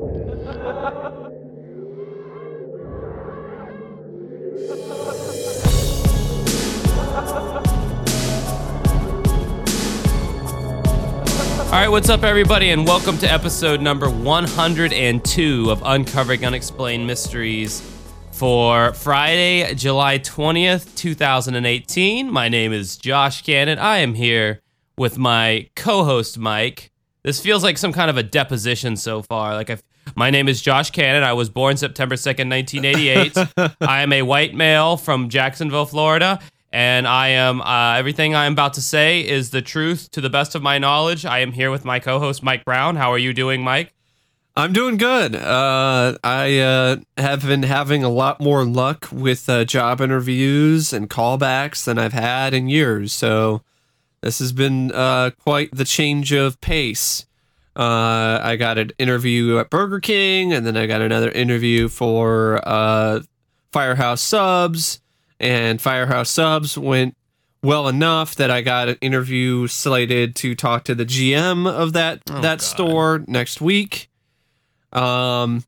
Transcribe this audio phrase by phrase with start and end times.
[0.00, 0.06] All
[11.72, 17.82] right, what's up, everybody, and welcome to episode number 102 of Uncovering Unexplained Mysteries
[18.32, 22.32] for Friday, July 20th, 2018.
[22.32, 23.78] My name is Josh Cannon.
[23.78, 24.62] I am here
[24.96, 26.90] with my co host, Mike.
[27.22, 29.54] This feels like some kind of a deposition so far.
[29.54, 29.82] Like, I've,
[30.16, 31.22] my name is Josh Cannon.
[31.22, 33.76] I was born September 2nd, 1988.
[33.80, 36.40] I am a white male from Jacksonville, Florida
[36.72, 40.54] and I am uh, everything I'm about to say is the truth to the best
[40.54, 41.24] of my knowledge.
[41.24, 42.96] I am here with my co-host Mike Brown.
[42.96, 43.92] How are you doing, Mike?
[44.56, 45.34] I'm doing good.
[45.34, 51.08] Uh, I uh, have been having a lot more luck with uh, job interviews and
[51.08, 53.12] callbacks than I've had in years.
[53.12, 53.62] So
[54.22, 57.26] this has been uh, quite the change of pace.
[57.76, 62.60] Uh, I got an interview at Burger King, and then I got another interview for
[62.66, 63.20] uh,
[63.72, 65.00] Firehouse Subs
[65.38, 67.16] and Firehouse Subs went
[67.62, 72.20] well enough that I got an interview slated to talk to the GM of that
[72.28, 72.62] Oh, that God.
[72.62, 74.08] store next week.
[74.92, 75.64] Um,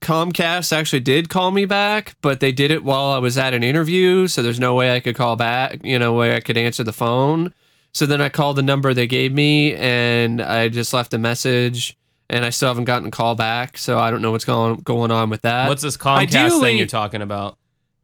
[0.00, 3.62] Comcast actually did call me back, but they did it while I was at an
[3.62, 5.80] interview, so there's no way I could call back.
[5.84, 7.52] You know, way I could answer the phone.
[7.94, 11.96] So then I called the number they gave me, and I just left a message.
[12.30, 15.10] And I still haven't gotten a call back, so I don't know what's going going
[15.10, 15.68] on with that.
[15.68, 17.58] What's this Comcast thing you're talking about?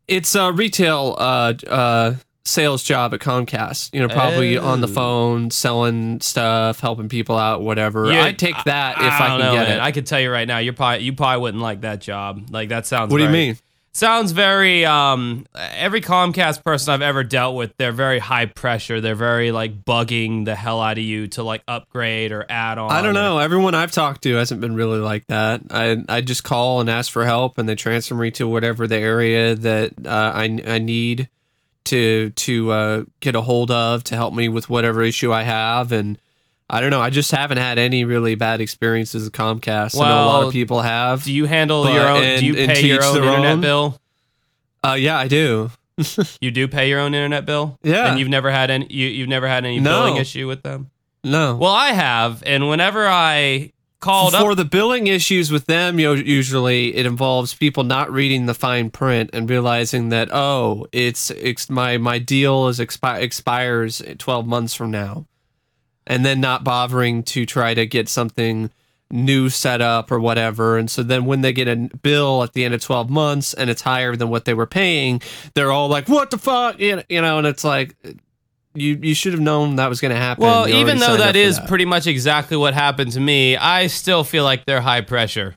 [0.06, 3.94] It's a retail uh, uh, sales job at Comcast.
[3.94, 4.92] You know, probably on the Oh.
[4.92, 8.12] phone, selling stuff, helping people out, whatever.
[8.12, 9.78] Yeah, I'd take that if I, don't can know, get man.
[9.78, 9.82] it.
[9.82, 12.48] I can tell you right now, you're probably you probably wouldn't like that job.
[12.50, 13.10] Like that sounds.
[13.10, 13.56] what do you mean?
[13.98, 14.84] Sounds very.
[14.84, 19.00] Um, every Comcast person I've ever dealt with, they're very high pressure.
[19.00, 22.92] They're very like bugging the hell out of you to like upgrade or add on.
[22.92, 23.38] I don't or- know.
[23.38, 25.62] Everyone I've talked to hasn't been really like that.
[25.70, 28.98] I I just call and ask for help, and they transfer me to whatever the
[28.98, 31.28] area that uh, I I need
[31.86, 35.90] to to uh, get a hold of to help me with whatever issue I have.
[35.90, 36.20] And
[36.70, 37.00] I don't know.
[37.00, 39.98] I just haven't had any really bad experiences with Comcast.
[40.00, 41.24] I know a lot of people have.
[41.24, 42.22] Do you handle But- your own?
[42.22, 43.60] and- do you pay your own internet own.
[43.60, 44.00] bill?
[44.84, 45.70] Uh, yeah, I do.
[46.40, 47.78] You do pay your own internet bill.
[47.82, 48.08] Yeah.
[48.10, 48.86] And you've never had any.
[48.90, 50.02] You, you've never had any No.
[50.02, 50.90] billing issue with them.
[51.24, 51.56] No.
[51.56, 56.06] Well, I have, and whenever I called for up, the billing issues with them you
[56.06, 61.32] know, usually it involves people not reading the fine print and realizing that oh it's,
[61.32, 65.26] it's my my deal is expi- expires 12 months from now
[66.08, 68.70] and then not bothering to try to get something
[69.10, 72.62] new set up or whatever and so then when they get a bill at the
[72.62, 75.18] end of 12 months and it's higher than what they were paying
[75.54, 77.96] they're all like what the fuck you know, and it's like
[78.74, 81.58] you you should have known that was going to happen well, even though that is
[81.58, 85.56] that pretty much exactly what happened to me, I still feel like they're high pressure.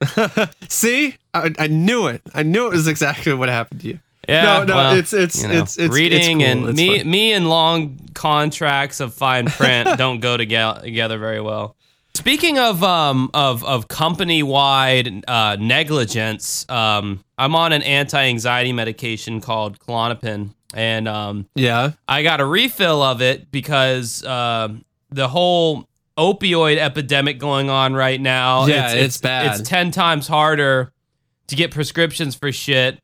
[0.68, 2.22] See, I, I knew it.
[2.34, 4.00] I knew it was exactly what happened to you.
[4.28, 6.60] Yeah, no, no, well, it's it's you know, it's it's reading it's cool.
[6.60, 7.10] and It's me fine.
[7.10, 11.76] me and long contracts of fine print don't go together very well.
[12.14, 18.72] Speaking of um of of company wide uh, negligence, um, I'm on an anti anxiety
[18.72, 25.26] medication called Klonopin, and um, Yeah, I got a refill of it because um the
[25.28, 28.66] whole opioid epidemic going on right now.
[28.66, 29.58] Yeah, it's bad.
[29.60, 30.92] It's ten times harder
[31.48, 33.00] to get prescriptions for shit.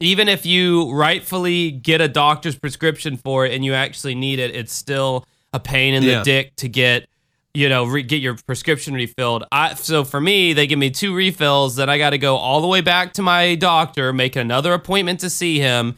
[0.00, 4.54] Even if you rightfully get a doctor's prescription for it and you actually need it,
[4.54, 6.22] it's still a pain in the Yeah.
[6.24, 7.08] dick to get,
[7.54, 9.44] you know, re- get your prescription refilled.
[9.52, 11.76] I so for me, they give me two refills.
[11.76, 15.20] Then I got to go all the way back to my doctor, make another appointment
[15.20, 15.96] to see him.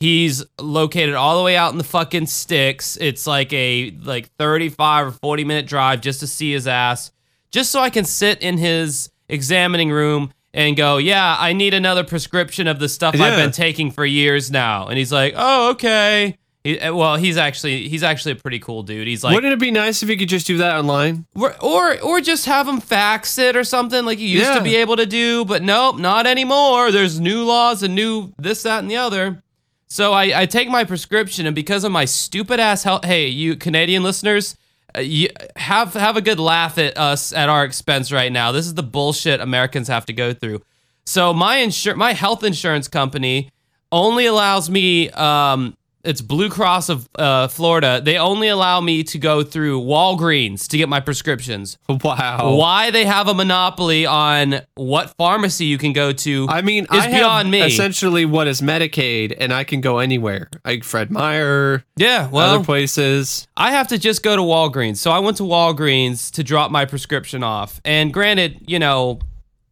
[0.00, 2.96] He's located all the way out in the fucking sticks.
[3.00, 7.10] It's like a like 35 or 40 minute drive just to see his ass,
[7.50, 12.04] just so I can sit in his examining room and go, "Yeah, I need another
[12.04, 16.36] prescription of the stuff I've been taking for years now." And he's like, "Oh, okay."
[16.64, 19.06] He, uh, well, he's actually he's actually a pretty cool dude.
[19.06, 21.24] He's like, wouldn't it be nice if you could just do that online?
[21.36, 24.58] or or, or just have him fax it or something like you used Yeah.
[24.58, 26.90] to be able to do, but nope, not anymore.
[26.90, 29.40] There's new laws and new this, that, and the other.
[29.86, 33.54] So I, I take my prescription, and because of my stupid ass health, hey, you
[33.56, 34.56] Canadian listeners,
[34.98, 38.52] you have have a good laugh at us at our expense right now.
[38.52, 40.62] This is the bullshit Americans have to go through.
[41.06, 43.50] So my insur- my health insurance company
[43.90, 45.76] only allows me um
[46.08, 48.00] it's Blue Cross of uh, Florida.
[48.02, 51.76] They only allow me to go through Walgreens to get my prescriptions.
[51.86, 52.56] Wow.
[52.56, 56.46] Why they have a monopoly on what pharmacy you can go to?
[56.48, 57.62] I mean, is I beyond me.
[57.62, 60.48] essentially what is Medicaid, and I can go anywhere.
[60.64, 63.46] Like Fred Meyer, yeah, well, other places.
[63.54, 64.96] I have to just go to Walgreens.
[64.96, 67.82] So I went to Walgreens to drop my prescription off.
[67.84, 69.18] And granted, you know,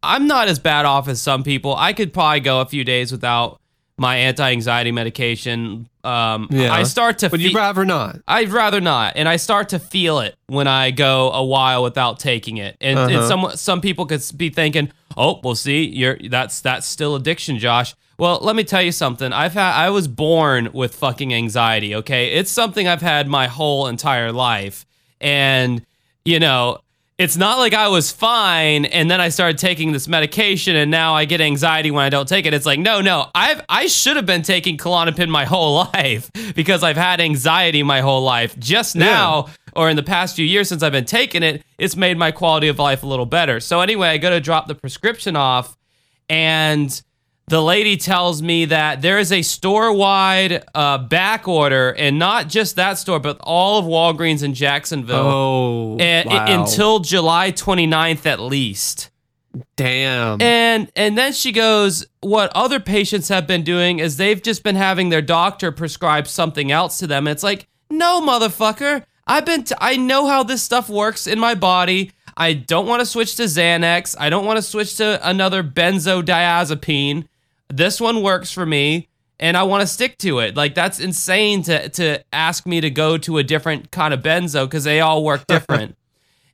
[0.03, 1.75] I'm not as bad off as some people.
[1.75, 3.59] I could probably go a few days without
[3.97, 5.89] my anti-anxiety medication.
[6.03, 6.71] Um, Yeah.
[6.73, 8.17] I start to But fe- you'd rather not.
[8.27, 12.19] I'd rather not, and I start to feel it when I go a while without
[12.19, 12.77] taking it.
[12.79, 13.27] And, and Uh-huh.
[13.27, 17.95] some some people could be thinking, "Oh, well, see, you're that's that's still addiction, Josh."
[18.19, 19.31] Well, let me tell you something.
[19.33, 21.93] I've had I was born with fucking anxiety.
[21.95, 24.85] Okay, it's something I've had my whole entire life,
[25.19, 25.81] and
[26.23, 26.79] you know.
[27.17, 31.15] It's not like I was fine and then I started taking this medication and now
[31.15, 32.53] I get anxiety when I don't take it.
[32.53, 36.83] It's like, no, no, I've I should have been taking Klonopin my whole life because
[36.83, 38.57] I've had anxiety my whole life.
[38.59, 42.19] Just now or in the past few years since I've been taking it, it's made
[42.19, 43.59] my quality of life a little better.
[43.59, 45.75] So anyway, I go to drop the prescription off
[46.29, 47.01] and
[47.49, 52.75] the lady tells me that there is a store-wide uh, back order and not just
[52.75, 55.15] that store, but all of Walgreens in Jacksonville.
[55.15, 56.45] Oh, And, wow.
[56.61, 59.09] until July 29th at least.
[59.77, 60.41] damn.
[60.41, 64.75] And and then she goes, what other patients have been doing is they've just been
[64.75, 67.27] having their doctor prescribe something else to them.
[67.27, 69.03] It's like, no, motherfucker.
[69.25, 72.11] I've been t- I know how this stuff works in my body.
[72.35, 74.15] I don't want to switch to Xanax.
[74.19, 77.25] I don't want to switch to another benzodiazepine.
[77.69, 79.07] This one works for me
[79.39, 80.55] and I want to stick to it.
[80.55, 84.69] Like that's insane to to ask me to go to a different kind of benzo
[84.69, 85.95] cuz they all work different.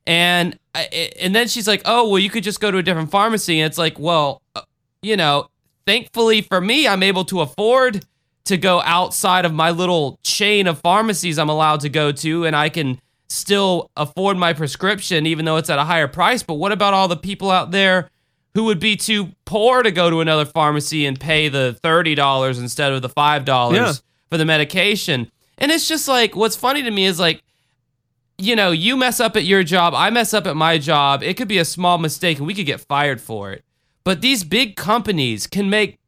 [0.06, 3.12] And I- and then she's like, "Oh, well, you could just go to a different
[3.12, 4.62] pharmacy." And it's like, "Well, uh,
[5.02, 5.48] you know,
[5.86, 8.06] thankfully for me, I'm able to afford
[8.46, 12.56] to go outside of my little chain of pharmacies I'm allowed to go to, and
[12.56, 13.00] I can
[13.30, 16.44] still afford my prescription even though it's at a higher price.
[16.44, 18.10] But what about all the people out there
[18.54, 22.60] who would be too poor to go to another pharmacy and pay the thirty dollars
[22.60, 23.94] instead of the five dollars Yeah.
[24.30, 27.42] for the medication?" And it's just like, what's funny to me is like
[28.40, 31.22] you know, you mess up at your job, I mess up at my job.
[31.22, 33.64] It could be a small mistake and we could get fired for it.
[34.04, 36.00] But these big companies can make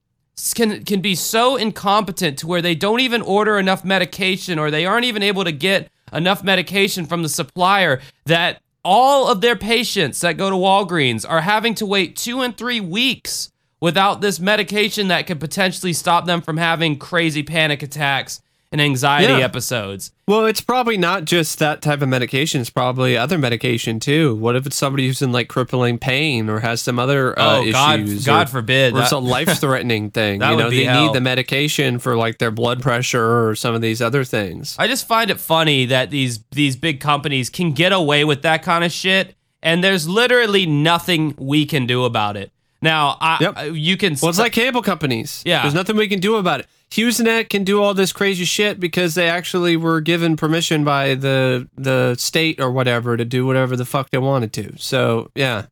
[0.56, 4.86] can can be so incompetent to where they don't even order enough medication or they
[4.86, 10.22] aren't even able to get enough medication from the supplier that all of their patients
[10.22, 13.52] that go to Walgreens are having to wait 2 and 3 weeks
[13.82, 18.42] without this medication that could potentially stop them from having crazy panic attacks
[18.76, 19.40] and anxiety Yeah.
[19.40, 20.12] episodes.
[20.28, 22.60] Well, it's probably not just that type of medication.
[22.60, 24.36] It's probably other medication too.
[24.36, 27.72] What if it's somebody who's in like crippling pain or has some other uh, Oh,
[27.72, 28.26] God- issues?
[28.26, 28.94] God or, forbid.
[28.96, 30.40] Or it's a life-threatening thing.
[30.40, 31.06] That you would know, they hell.
[31.06, 34.76] need the medication for like their blood pressure or some of these other things.
[34.78, 38.62] I just find it funny that these these big companies can get away with that
[38.62, 42.52] kind of shit, and there's literally nothing we can do about it.
[42.86, 43.76] Now, I, Yep.
[43.76, 44.16] you can.
[44.22, 45.42] Well, it's like cable companies.
[45.44, 45.64] Yeah.
[45.64, 46.68] There's nothing we can do about it.
[46.92, 51.68] HughesNet can do all this crazy shit because they actually were given permission by the
[51.76, 54.78] the state or whatever to do whatever the fuck they wanted to.
[54.78, 55.66] So yeah.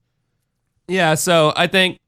[0.88, 1.14] yeah.
[1.14, 2.00] So I think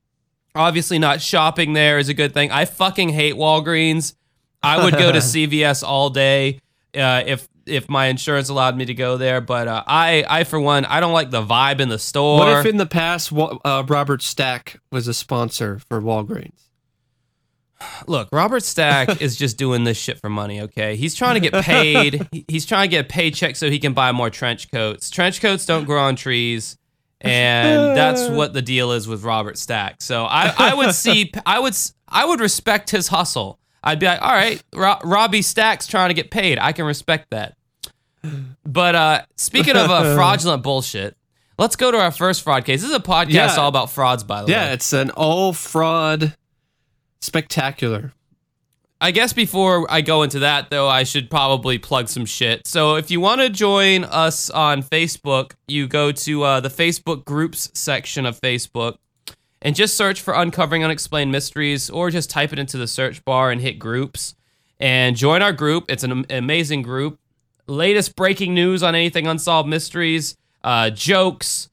[0.56, 2.50] obviously not shopping there is a good thing.
[2.52, 4.16] I fucking hate Walgreens.
[4.64, 6.60] I would go to CVS all day
[6.96, 9.42] uh, if if my insurance allowed me to go there.
[9.42, 12.40] But uh, I I for one I don't like the vibe in the store.
[12.40, 16.66] What if in the past uh, Robert Stack was a sponsor for Walgreens?
[18.08, 20.96] Look, Robert Stack is just doing this shit for money, okay?
[20.96, 22.28] He's trying to get paid.
[22.48, 25.10] He's trying to get a paycheck so he can buy more trench coats.
[25.10, 26.78] Trench coats don't grow on trees,
[27.22, 30.02] and that's what the deal is with Robert Stack.
[30.02, 31.76] So I, I would see, I would,
[32.08, 33.60] I would respect his hustle.
[33.86, 36.58] I'd be like, all right, Ro- Robbie Stack's trying to get paid.
[36.58, 37.56] I can respect that.
[38.66, 41.16] But uh, speaking of uh, fraudulent bullshit,
[41.60, 42.82] let's go to our first fraud case.
[42.82, 43.56] This is a podcast Yeah.
[43.58, 44.54] all about frauds, by the way.
[44.54, 46.36] Yeah, it's an all fraud
[47.22, 48.14] spectacular.
[49.02, 52.66] I guess before I go into that, though, I should probably plug some shit.
[52.66, 57.26] So if you want to join us on Facebook, you go to uh, the Facebook
[57.26, 58.96] groups section of Facebook
[59.66, 63.50] and just search for Uncovering Unexplained Mysteries or just type it into the search bar
[63.50, 64.36] and hit groups
[64.80, 65.86] and join our group.
[65.90, 67.20] It's an amazing group.
[67.66, 71.70] Latest breaking news on anything unsolved mysteries, uh, jokes,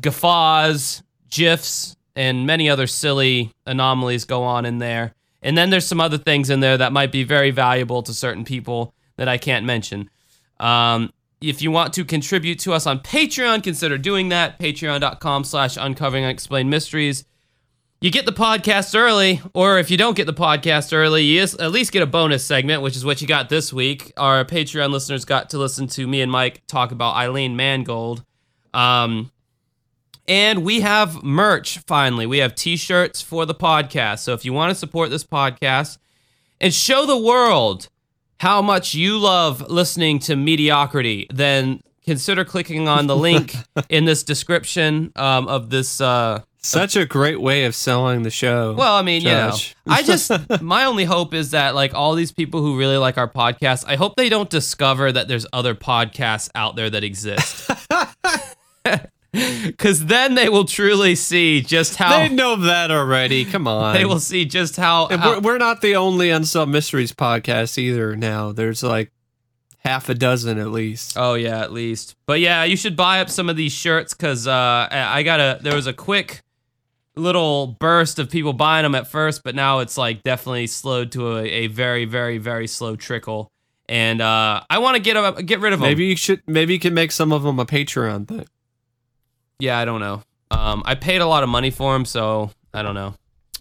[0.00, 5.14] guffaws, gifs, and many other silly anomalies go on in there.
[5.42, 8.46] And then there's some other things in there that might be very valuable to certain
[8.46, 10.08] people that I can't mention.
[10.58, 14.58] Um, if you want to contribute to us on Patreon, consider doing that.
[14.58, 17.24] Patreon.com slash uncovering unexplained mysteries.
[18.02, 21.70] you get the podcast early, or if you don't get the podcast early, you at
[21.70, 24.12] least get a bonus segment, which is what you got this week.
[24.18, 28.22] Our Patreon listeners got to listen to me and Mike talk about Eileen Mangold.
[28.74, 29.30] Um,
[30.28, 32.26] and we have merch finally.
[32.26, 34.20] We have t shirts for the podcast.
[34.20, 35.98] So if you want to support this podcast
[36.60, 37.88] and show the world
[38.40, 43.54] how much you love listening to mediocrity, then consider clicking on the link
[43.90, 46.00] in this description um, of this.
[46.00, 48.72] Uh, Such a great way of selling the show.
[48.72, 49.76] well, I mean, Josh.
[49.84, 50.30] you know, I just
[50.62, 53.96] my only hope is that like all these people who really like our podcast, I
[53.96, 57.70] hope they don't discover that there's other podcasts out there that exist.
[59.78, 63.44] Cuz then they will truly see just how they know that already.
[63.44, 63.94] Come on.
[63.94, 67.78] they will see just how, And how- we're, we're not the only Unsolved Mysteries podcast
[67.78, 68.52] either now.
[68.52, 69.12] There's like
[69.78, 71.14] half a dozen at least.
[71.16, 72.16] Oh yeah, at least.
[72.26, 75.58] But yeah, you should buy up some of these shirts because uh, I got a.
[75.62, 76.42] There was a quick
[77.16, 81.36] little burst of people buying them at first, but now it's like definitely slowed to
[81.38, 83.50] a, a very, very, very slow trickle.
[83.88, 85.88] And uh, I want to get get rid of them.
[85.88, 88.46] Maybe you should maybe you can make some of them a Patreon thing.
[89.60, 90.22] Yeah, I don't know.
[90.50, 93.14] Um, I paid a lot of money for them, so I don't know.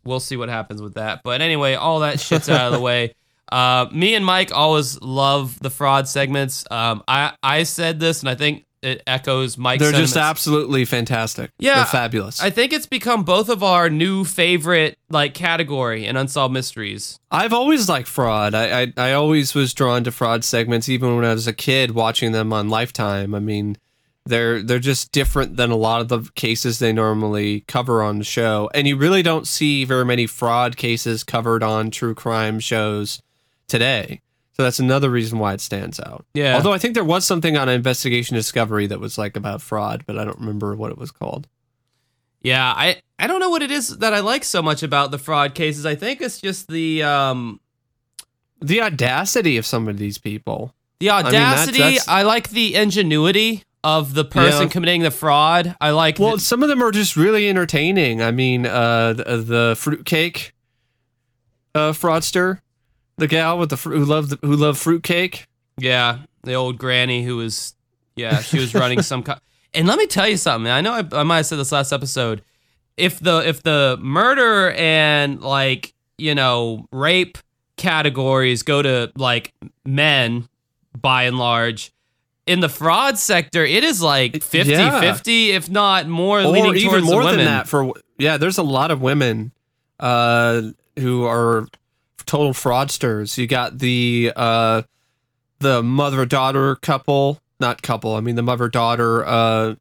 [0.05, 1.21] We'll see what happens with that.
[1.23, 3.13] But anyway, all that shit's out of the way.
[3.51, 6.65] Uh, me and Mike always love the fraud segments.
[6.69, 9.81] Um, I I said this, and I think it echoes Mike's.
[9.81, 11.49] They're just absolutely fantastic.
[11.57, 12.39] Yeah, They're fabulous.
[12.41, 17.19] I think it's become both of our new favorite like category in unsolved mysteries.
[17.31, 18.53] I've always liked fraud.
[18.53, 21.91] I, I I always was drawn to fraud segments, even when I was a kid
[21.91, 23.33] watching them on Lifetime.
[23.33, 23.77] I mean,
[24.29, 28.23] they're they're just different than a lot of the cases they normally cover on the
[28.23, 33.21] show, and you really don't see very many fraud cases covered on true crime shows
[33.67, 34.21] today.
[34.53, 36.25] So that's another reason why it stands out.
[36.33, 36.55] Yeah.
[36.55, 40.17] Although I think there was something on Investigation Discovery that was like about fraud, but
[40.19, 41.47] I don't remember what it was called.
[42.41, 45.17] Yeah, I I don't know what it is that I like so much about the
[45.17, 45.85] fraud cases.
[45.85, 47.59] I think it's just the um
[48.61, 50.73] The audacity of some of these people.
[50.99, 51.99] the mean, that's- audacity.
[52.09, 54.67] I, like the ingenuity of the person Yeah.
[54.69, 55.75] committing the fraud.
[55.79, 58.21] I like Well, the- some of them are just really entertaining.
[58.21, 60.53] I mean, uh, the, the fruitcake
[61.75, 62.59] uh, fraudster,
[63.17, 65.47] the gal with the fr- who loved the, who loved fruitcake.
[65.77, 67.75] yeah, the old granny who was
[68.15, 69.39] yeah, she was running some kind
[69.73, 70.71] And let me tell you something.
[70.71, 72.41] I know I, I might have said this last episode.
[72.97, 77.37] If the if the murder and like, you know, rape
[77.77, 79.53] categories go to like
[79.85, 80.49] men
[80.99, 81.93] by and large,
[82.49, 87.23] in the fraud sector, it is like 50-50, if not more or leaning even more
[87.23, 87.67] than that.
[87.67, 89.51] For yeah, there's a lot of women
[89.99, 90.63] uh,
[90.97, 91.67] who are
[92.25, 93.37] total fraudsters.
[93.37, 94.81] You got the uh,
[95.59, 98.15] the mother daughter couple, not couple.
[98.15, 99.75] I mean the mother daughter uh,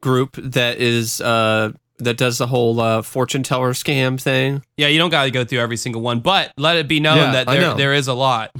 [0.00, 4.62] group that is uh, that does the whole uh, fortune teller scam thing.
[4.76, 7.16] Yeah, you don't got to go through every single one, but let it be known
[7.16, 8.50] Yeah, that there there is a lot.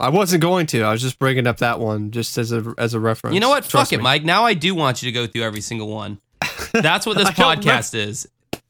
[0.00, 0.82] I wasn't going to.
[0.82, 3.34] I was just bringing up that one just as a as a reference.
[3.34, 3.64] You know what?
[3.68, 4.02] Trust Fuck it.
[4.02, 4.24] Mike.
[4.24, 6.20] Now I do want you to go through every single one.
[6.72, 8.28] That's what this podcast is.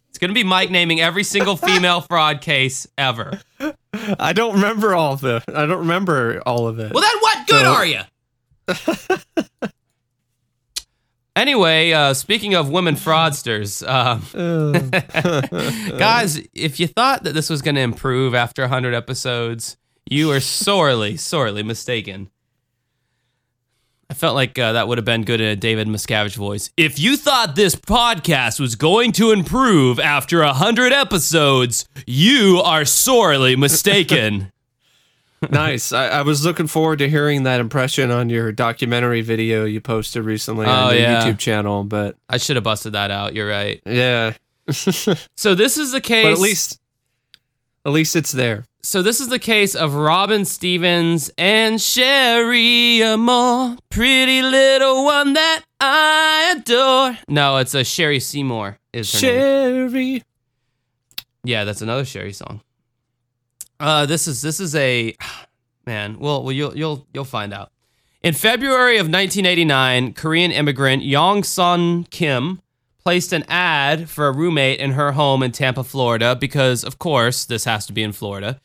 [0.08, 3.40] It's going to be Mike naming every single female fraud case ever.
[3.94, 5.42] I don't remember all of it.
[5.48, 6.92] I don't remember all of it.
[6.92, 8.00] Well, then what good So- are you?
[11.36, 14.18] anyway, uh, speaking of women fraudsters, Uh,
[15.98, 19.76] guys, if you thought that this was going to improve after 100 episodes,
[20.10, 22.30] you are sorely, sorely mistaken.
[24.10, 26.70] I felt like uh, that would have been good in a David Miscavige voice.
[26.78, 33.54] If you thought this podcast was going to improve after 100 episodes, you are sorely
[33.54, 34.50] mistaken.
[35.50, 35.92] nice.
[35.92, 40.24] I, I was looking forward to hearing that impression on your documentary video you posted
[40.24, 41.22] recently Oh, on your yeah.
[41.24, 41.84] YouTube channel.
[41.84, 43.34] But I should have busted that out.
[43.34, 43.82] You're right.
[43.84, 44.32] yeah,
[45.36, 46.24] So this is the case.
[46.24, 46.80] but at least
[47.84, 48.64] at least it's there.
[48.88, 55.62] So this is the case of Robin Stevens and Sherry Amore, pretty little one that
[55.78, 57.18] I adore.
[57.28, 58.78] No, it's a Sherry Seymour.
[58.94, 59.90] Is her name.
[59.90, 60.22] Sherry.
[61.44, 62.62] Yeah, that's another Sherry song.
[63.78, 65.14] Uh, this is this is a
[65.86, 66.18] man.
[66.18, 67.70] Well, well, you'll you'll you'll find out.
[68.22, 72.62] In February of 1989, Korean immigrant Yong Sun Kim
[73.04, 77.44] placed an ad for a roommate in her home in Tampa, Florida, because of course
[77.44, 78.58] this has to be in Florida.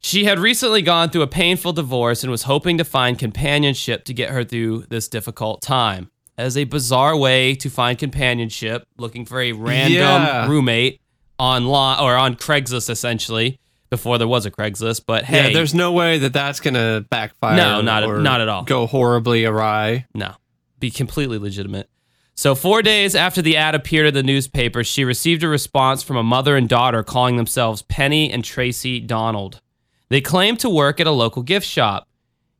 [0.00, 4.14] She had recently gone through a painful divorce and was hoping to find companionship to
[4.14, 6.10] get her through this difficult time.
[6.36, 10.48] As a bizarre way to find companionship, looking for a random Yeah.
[10.48, 11.00] roommate
[11.38, 13.58] online or on Craigslist essentially
[13.90, 17.56] before there was a Craigslist, but hey, Yeah, there's no way that that's gonna backfire.
[17.56, 18.62] No, not not at all.
[18.62, 20.06] Go horribly awry.
[20.14, 20.34] No,
[20.78, 21.88] be completely legitimate.
[22.36, 26.16] So, four days after the ad appeared in the newspaper, she received a response from
[26.16, 29.60] a mother and daughter calling themselves Penny and Tracy Donald.
[30.08, 32.06] They claimed to work at a local gift shop.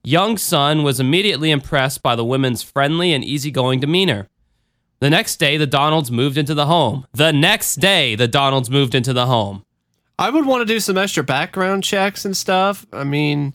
[0.05, 4.29] Yong Sun was immediately impressed by the women's friendly and easygoing demeanor.
[5.01, 7.07] The next day, the Donalds moved into the home.
[7.13, 9.65] The next day, the Donalds moved into the home.
[10.19, 12.87] I would want to do some extra background checks and stuff.
[12.93, 13.55] I mean,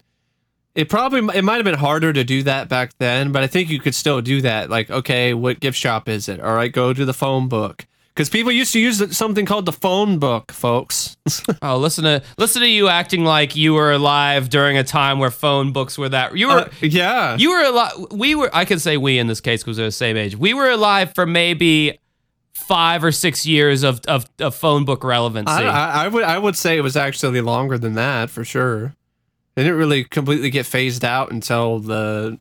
[0.74, 3.68] it probably it might have been harder to do that back then, but I think
[3.68, 4.70] you could still do that.
[4.70, 6.40] Like, okay, what gift shop is it?
[6.40, 9.72] All right, go to the phone book because people used to use something called the
[9.72, 11.16] phone book, folks.
[11.62, 15.30] oh, listen to listen to you acting like you were alive during a time where
[15.30, 16.60] phone books were that you were.
[16.60, 17.92] Uh, yeah, you were alive.
[18.12, 18.50] We were.
[18.52, 20.36] I can say we in this case because we're the same age.
[20.36, 21.98] We were alive for maybe
[22.52, 25.50] five or six years of of, of phone book relevancy.
[25.50, 28.94] I, I, I would I would say it was actually longer than that for sure.
[29.56, 32.40] It didn't really completely get phased out until the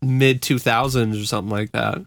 [0.00, 1.98] mid 2000s or something like that.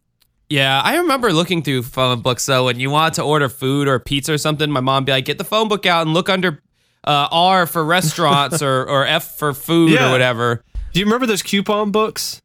[0.49, 2.65] Yeah, I remember looking through phone books though.
[2.65, 5.37] When you wanted to order food or pizza or something, my mom'd be like, "Get
[5.37, 6.61] the phone book out and look under
[7.03, 10.09] uh, R for restaurants or or F for food yeah.
[10.09, 12.41] or whatever." Do you remember those coupon books?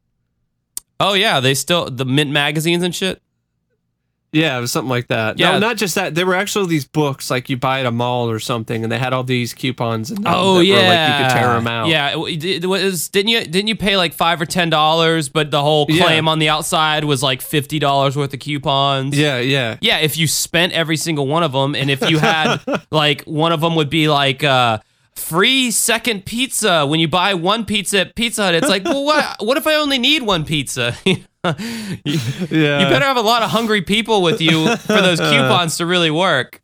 [0.99, 3.23] Oh yeah, they still the mint magazines and shit.
[4.33, 5.39] Yeah, it was something like that.
[5.39, 6.15] Yeah, no, not just that.
[6.15, 8.99] There were actually these books like you buy at a mall or something, and they
[8.99, 10.11] had all these coupons.
[10.11, 11.89] And oh yeah, like you could tear them out.
[11.89, 13.09] Yeah, it was.
[13.09, 13.45] Didn't you?
[13.45, 15.29] Didn't you pay like five or ten dollars?
[15.29, 16.31] But the whole claim yeah.
[16.31, 19.19] on the outside was like fifty dollars worth of coupons.
[19.19, 19.99] Yeah, yeah, yeah.
[19.99, 22.59] If you spent every single one of them, and if you had
[22.91, 24.45] like one of them would be like.
[24.45, 24.79] uh
[25.17, 28.55] free second pizza when you buy one pizza at Pizza Hut.
[28.55, 29.37] It's like, well, what?
[29.41, 30.97] What if I only need one pizza?
[31.05, 31.55] you, yeah.
[32.05, 36.11] you better have a lot of hungry people with you for those coupons to really
[36.11, 36.61] work.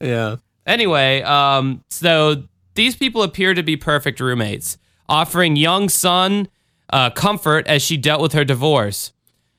[0.00, 0.36] Yeah.
[0.66, 4.78] Anyway, um, so these people appear to be perfect roommates,
[5.08, 6.48] offering Yong Sun
[6.90, 9.12] uh, comfort as she dealt with her divorce.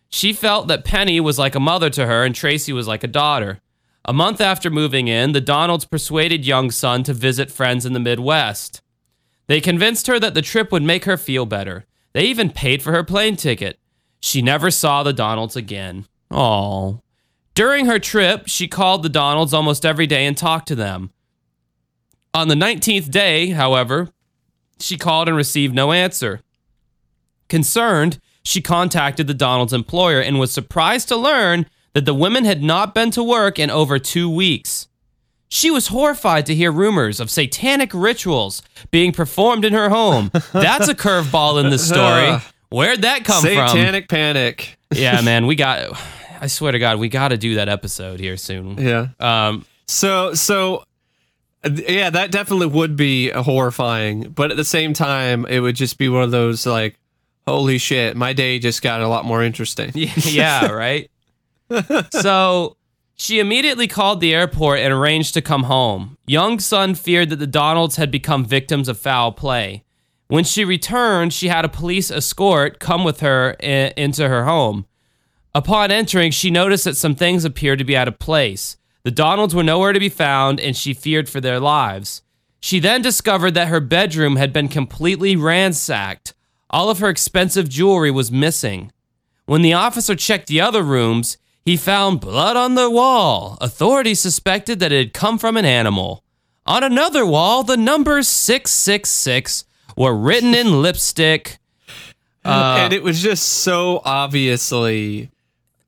[0.10, 3.08] She felt that Penny was like a mother to her and Tracy was like a
[3.08, 3.62] daughter.
[4.06, 8.00] A month after moving in, the Donalds persuaded Yong Sun to visit friends in the
[8.00, 8.82] Midwest.
[9.46, 11.86] They convinced her that the trip would make her feel better.
[12.14, 13.80] They even paid for her plane ticket.
[14.22, 16.06] She never saw the Donalds again.
[16.30, 17.02] Oh.
[17.54, 21.12] During her trip, she called the Donalds almost every day and talked to them.
[22.34, 24.10] On the 19th day, however,
[24.80, 26.42] she called and received no answer.
[27.50, 32.64] Concerned, she contacted the Donalds' employer and was surprised to learn that the women had
[32.64, 34.88] not been to work in over two weeks.
[35.50, 40.32] She was horrified to hear rumors of satanic rituals being performed in her home.
[40.54, 42.38] That's a curveball in this story.
[42.72, 43.78] Where'd that come satanic from?
[43.78, 44.78] Satanic panic.
[44.94, 46.00] yeah, man, we got.
[46.40, 48.78] I swear to God, we got to do that episode here soon.
[48.78, 49.08] Yeah.
[49.20, 49.66] Um.
[49.88, 50.84] So so.
[51.64, 56.10] Yeah, that definitely would be horrifying, but at the same time, it would just be
[56.10, 56.98] one of those like,
[57.46, 59.92] holy shit, my day just got a lot more interesting.
[59.94, 61.08] yeah, right
[62.12, 62.78] so
[63.16, 66.18] she immediately called the airport and arranged to come home.
[66.26, 69.84] Yong Sun feared that the Donalds had become victims of foul play.
[70.32, 74.86] When she returned, she had a police escort come with her I- into her home.
[75.54, 78.78] Upon entering, she noticed that some things appeared to be out of place.
[79.04, 82.22] The Donalds were nowhere to be found, and she feared for their lives.
[82.62, 86.34] She then discovered that her bedroom had been completely ransacked.
[86.70, 88.94] All of her expensive jewelry was missing.
[89.48, 93.58] When the officer checked the other rooms, he found blood on the wall.
[93.60, 96.24] Authorities suspected that it had come from an animal.
[96.66, 101.58] On another wall, the numbers 666 were written in lipstick.
[102.44, 105.30] Uh, and it was just so obviously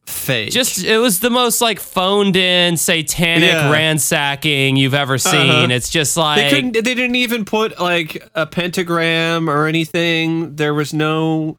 [0.06, 0.52] fake.
[0.52, 3.72] Just it was the most like phoned in satanic yeah.
[3.72, 5.32] ransacking you've ever uh-huh.
[5.32, 5.50] seen.
[5.50, 5.74] Uh-huh.
[5.74, 10.56] It's just like they couldn't they didn't even put like a pentagram or anything.
[10.56, 11.58] There was no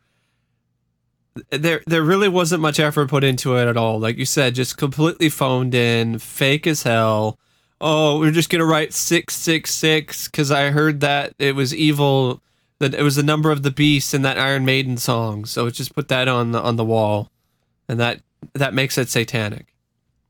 [1.51, 3.99] there there really wasn't much effort put into it at all.
[3.99, 7.39] Like you said, just completely phoned in, fake as hell.
[7.87, 12.41] Oh, we're just gonna write six six six because I heard that it was evil.
[12.79, 15.45] That it was the number of the beast in that Iron Maiden song.
[15.45, 17.31] So just put that on the on the wall,
[17.87, 18.23] and that
[18.55, 19.75] that makes it satanic.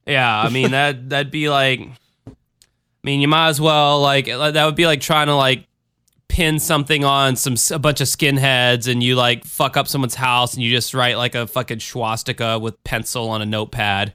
[0.04, 1.78] Yeah, I mean that that'd be like.
[2.26, 5.64] I mean, you might as well like uh, that would be like trying to like
[6.26, 10.54] pin something on some a bunch of skinheads and you like fuck up someone's house
[10.54, 14.12] and you just write like a fucking swastika with pencil on a notepad.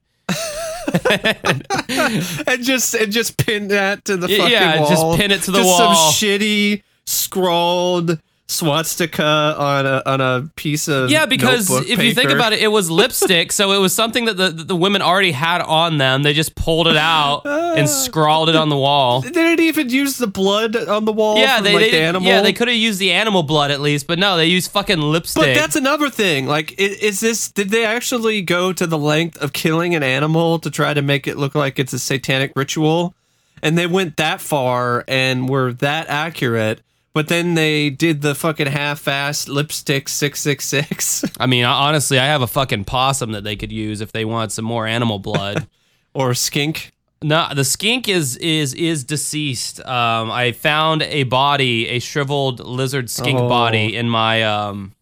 [2.48, 4.90] and just and just pin that to the fucking yeah, wall.
[4.90, 5.96] just pin it to the just wall.
[5.96, 9.24] Some shitty scrawled swastika
[9.58, 12.90] on a on a piece of Yeah, because if you think about it, it was
[13.02, 16.24] lipstick, so it was something that the the women already had on them.
[16.24, 17.76] They just pulled it out ah.
[17.76, 19.22] and scrawled it on the wall.
[19.22, 21.38] they didn't even use the blood on the wall.
[21.38, 22.28] Yeah, from, they, like, they the animal.
[22.28, 25.00] yeah they could have used the animal blood at least, but no, they used fucking
[25.00, 25.42] lipstick.
[25.44, 26.48] But that's another thing.
[26.48, 27.52] Like, i- is this?
[27.52, 31.28] Did they actually go to the length of killing an animal to try to make
[31.28, 33.14] it look like it's a satanic ritual?
[33.62, 36.82] And they went that far and were that accurate.
[37.14, 42.26] But then they did the fucking half-assed lipstick six six six I mean, honestly, I
[42.26, 45.68] have a fucking possum that they could use if they want some more animal blood.
[46.14, 46.92] or skink.
[47.22, 49.80] No, the skink is is is deceased.
[49.86, 53.50] Um, I found a body, a shriveled lizard skink Oh.
[53.50, 54.94] body in my um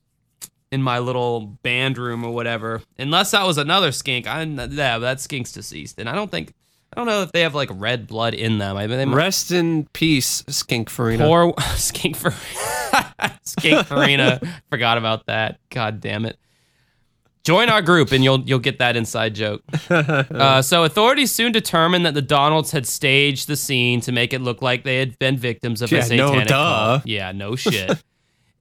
[0.72, 2.82] in my little band room or whatever.
[2.98, 4.26] Unless that was another skink.
[4.28, 6.54] I yeah, that skink's deceased, and I don't think
[6.94, 8.78] I don't know if they have like red blood in them.
[8.78, 11.26] I mean, they might Rest in peace, skink Farina.
[11.26, 12.32] poor skink for
[13.44, 14.40] skink farina.
[14.70, 15.60] Forgot about that.
[15.70, 16.38] God damn it.
[17.44, 19.62] Join our group and you'll you'll get that inside joke.
[19.90, 24.42] Uh, so authorities soon determined that the Donalds had staged the scene to make it
[24.42, 26.56] look like they had been victims of Yeah, a no satanic duh.
[26.98, 27.06] cult.
[27.08, 28.04] Yeah, no shit.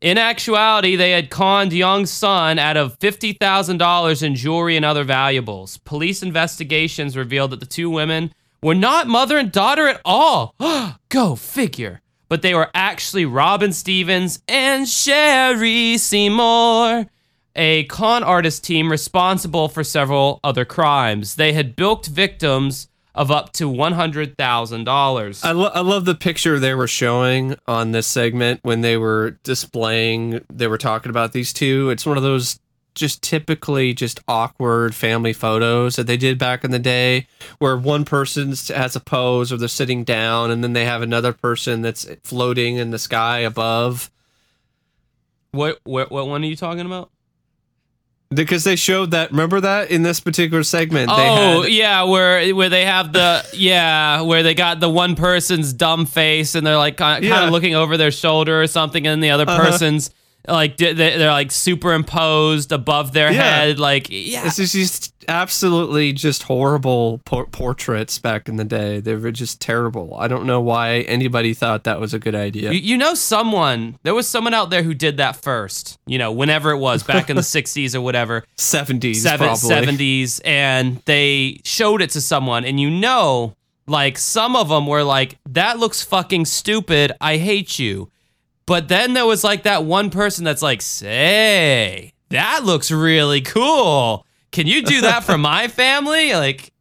[0.00, 5.78] In actuality, they had conned Young's son out of $50,000 in jewelry and other valuables.
[5.78, 8.32] Police investigations revealed that the two women
[8.62, 10.54] were not mother and daughter at all.
[11.08, 12.02] Go figure.
[12.28, 17.06] But they were actually Robin Stevens and Sherry Seymour,
[17.54, 21.36] a con artist team responsible for several other crimes.
[21.36, 25.44] They had bilked victims of up to $100,000.
[25.44, 29.38] I, lo- I love the picture they were showing on this segment when they were
[29.42, 31.88] displaying, they were talking about these two.
[31.90, 32.60] It's one of those
[32.94, 37.26] just typically just awkward family photos that they did back in the day
[37.58, 41.32] where one person has a pose or they're sitting down and then they have another
[41.32, 44.10] person that's floating in the sky above.
[45.52, 47.10] What, what what one are you talking about?
[48.30, 51.08] Because they showed that, remember that in this particular segment?
[51.08, 55.14] they Oh had, yeah, where where they have the yeah where they got the one
[55.14, 57.48] person's dumb face and they're like kind of, Yeah.
[57.50, 59.64] looking over their shoulder or something, and the other Uh-huh.
[59.70, 60.10] person's
[60.48, 63.42] like they- they're like superimposed above their Yeah.
[63.42, 64.42] head, like yeah.
[64.42, 69.00] This is just absolutely just horrible por- portraits back in the day.
[69.00, 70.14] They were just terrible.
[70.18, 72.72] I don't know why anybody thought that was a good idea.
[72.72, 76.32] You, you know someone there was someone out there who did that first you know
[76.32, 79.70] whenever it was back in the 60s or whatever 70s, seven, probably.
[79.70, 83.54] 70s and they showed it to someone and you know
[83.86, 88.10] like some of them were like that looks fucking stupid i hate you
[88.66, 94.25] but then there was like that one person that's like say that looks really cool
[94.56, 96.72] can you do that for my family like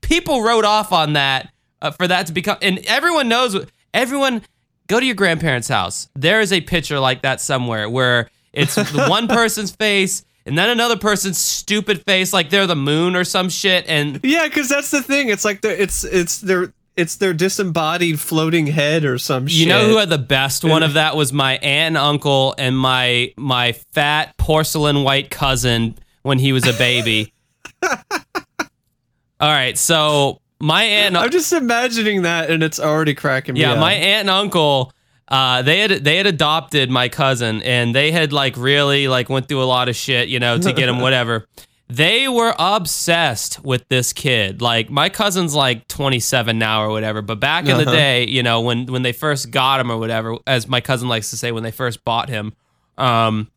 [0.00, 4.42] people wrote off on that uh, for that to become and everyone knows everyone
[4.86, 9.26] go to your grandparents house there is a picture like that somewhere where it's one
[9.26, 13.84] person's face and then another person's stupid face like they're the moon or some shit
[13.88, 15.28] and Yeah, because that's the thing.
[15.28, 19.58] It's like it's it's their it's their disembodied floating head or some shit.
[19.58, 22.76] you know who had the best one of that was my aunt and uncle and
[22.76, 27.32] my my fat porcelain white cousin when he was a baby
[27.82, 27.92] all
[29.40, 33.78] right so my aunt I'm just imagining that, and it's already cracking me Yeah, up.
[33.78, 34.92] my aunt and uncle,
[35.28, 39.48] uh, they had they had adopted my cousin, and they had like really like went
[39.48, 41.46] through a lot of shit, you know, to get him whatever.
[41.88, 44.60] They were obsessed with this kid.
[44.60, 47.92] Like my cousin's like 27 now or whatever, but back in the Uh-huh.
[47.92, 51.30] day, you know, when when they first got him or whatever, as my cousin likes
[51.30, 52.52] to say, when they first bought him,
[52.98, 53.48] um,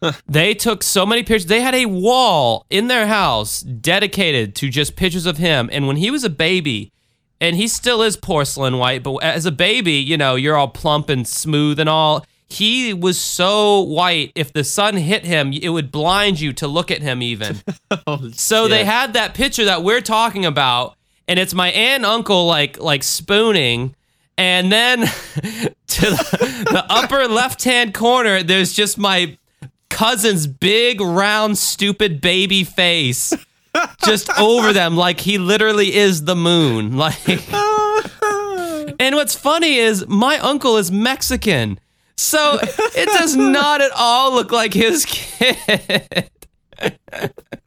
[0.26, 1.46] they took so many pictures.
[1.46, 5.68] They had a wall in their house dedicated to just pictures of him.
[5.72, 6.92] And when he was a baby,
[7.40, 11.08] and he still is porcelain white, but as a baby, you know, you're all plump
[11.08, 12.24] and smooth and all.
[12.48, 16.90] He was so white, if the sun hit him, it would blind you to look
[16.90, 17.60] at him even.
[18.06, 22.06] Oh, So they had that picture that we're talking about, and it's my aunt and
[22.06, 23.94] uncle like like spooning,
[24.38, 25.00] and then
[25.40, 29.36] to the, the upper left hand corner, there's just my
[30.00, 33.34] cousin's big round stupid baby face
[34.06, 37.28] just over them like he literally is the moon like
[38.98, 41.78] and what's funny is my uncle is mexican
[42.16, 46.30] so it does not at all look like his kid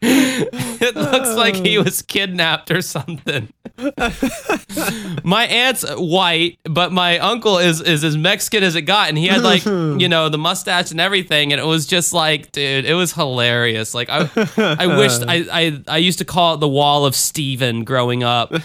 [0.01, 3.49] it looks like he was kidnapped or something.
[5.23, 9.27] my aunt's white, but my uncle is is as Mexican as it got, and he
[9.27, 12.93] had like you know the mustache and everything, and it was just like, dude, it
[12.93, 13.93] was hilarious.
[13.93, 17.83] Like I, I wished I I I used to call it the Wall of Steven
[17.83, 18.53] growing up.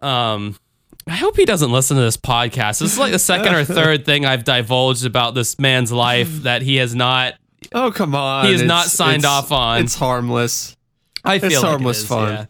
[0.00, 0.56] Um.
[1.06, 2.78] I hope he doesn't listen to this podcast.
[2.78, 6.62] This is like the second or third thing I've divulged about this man's life that
[6.62, 7.34] he has not.
[7.72, 8.46] Oh come on!
[8.46, 9.82] He is not signed off on.
[9.82, 10.76] It's harmless.
[11.24, 12.28] I feel It's like harmless it is, fun.
[12.32, 12.46] yeah.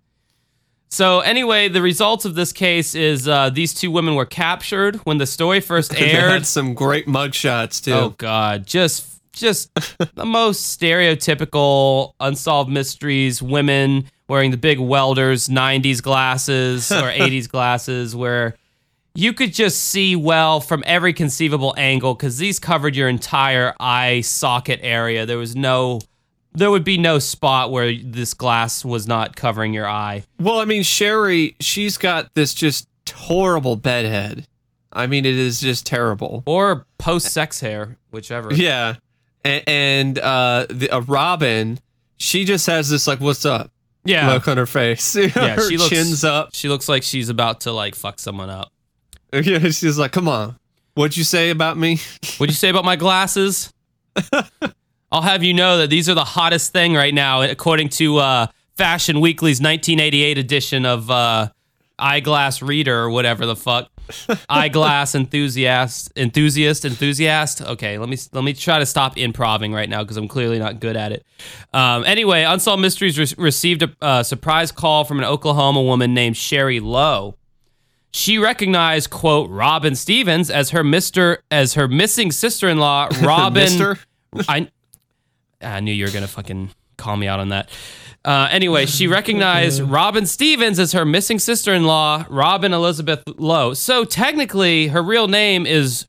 [0.92, 5.16] So anyway, the results of this case is uh, these two women were captured when
[5.16, 6.30] the story first They aired.
[6.30, 7.92] had some great mugshots too.
[7.92, 9.70] Oh God, just just
[10.14, 13.40] the most stereotypical unsolved mysteries.
[13.40, 18.54] Women wearing the big welders '90s glasses or '80s glasses, where
[19.14, 24.20] you could just see well from every conceivable angle because these covered your entire eye
[24.20, 25.24] socket area.
[25.24, 26.00] There was no.
[26.54, 30.24] There would be no spot where this glass was not covering your eye.
[30.38, 34.46] Well, I mean, Sherry, she's got this just horrible bedhead.
[34.92, 36.42] I mean, it is just terrible.
[36.44, 38.52] Or post sex hair, whichever.
[38.54, 38.96] Yeah,
[39.44, 41.78] and, and uh, the uh, Robin,
[42.18, 43.70] she just has this like, "What's up?"
[44.04, 44.30] Yeah.
[44.32, 45.16] look on her face.
[45.16, 46.50] Yeah, her she looks chin's up.
[46.54, 48.70] She looks like she's about to like fuck someone up.
[49.32, 50.56] Yeah, she's like, "Come on,
[50.92, 51.98] what'd you say about me?"
[52.36, 53.72] What'd you say about my glasses?
[55.12, 58.46] I'll have you know that these are the hottest thing right now, according to uh,
[58.76, 61.50] Fashion Weekly's 1988 edition of uh,
[61.98, 63.90] Eyeglass Reader or whatever the fuck.
[64.48, 67.60] Eyeglass enthusiast, enthusiast, enthusiast.
[67.60, 70.80] Okay, let me let me try to stop improving right now because I'm clearly not
[70.80, 71.26] good at it.
[71.74, 76.38] Um, anyway, Unsolved Mysteries re- received a uh, surprise call from an Oklahoma woman named
[76.38, 77.36] Sherry Lowe.
[78.12, 83.96] She recognized quote Robin Stevens as her Mister as her missing sister-in-law Robin.
[84.48, 84.68] I
[85.62, 87.70] I knew you were gonna fucking call me out on that.
[88.24, 93.74] Uh, anyway, she recognized Robin Stevens as her missing sister-in-law, Robin Elizabeth Lowe.
[93.74, 96.06] So technically, her real name is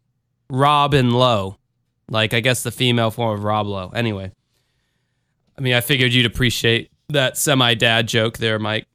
[0.50, 1.58] Robin Lowe,
[2.10, 3.90] like I guess the female form of Rob Lowe.
[3.96, 4.32] Anyway,
[5.58, 8.86] I mean, I figured you'd appreciate that semi-dad joke there, Mike.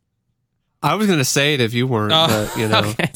[0.81, 2.79] I was gonna say it if you weren't, Oh, but you know.
[2.79, 3.11] okay.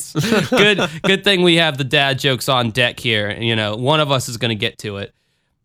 [0.51, 3.31] good good thing we have the dad jokes on deck here.
[3.31, 5.15] You know, one of us is going to get to it.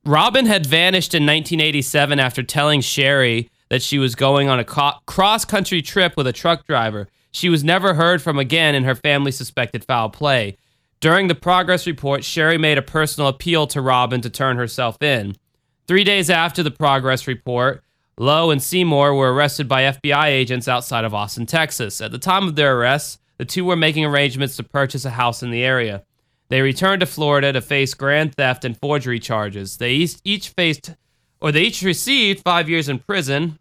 [0.07, 4.93] Robin had vanished in 1987 after telling Sherry that she was going on a co-
[5.05, 7.09] cross-country trip with a truck driver.
[7.31, 10.55] She was never heard from again and her family suspected foul play.
[11.01, 15.35] During the progress report, Sherry made a personal appeal to Robin to turn herself in.
[15.87, 17.83] Three days after the progress report,
[18.17, 21.99] Lowe and Seymour were arrested by FBI agents outside of Austin, Texas.
[21.99, 25.43] At the time of their arrests, the two were making arrangements to purchase a house
[25.43, 26.03] in the area.
[26.49, 29.77] They returned to Florida to face grand theft and forgery charges.
[29.77, 30.95] They each, faced,
[31.41, 33.59] or they each received five years in prison.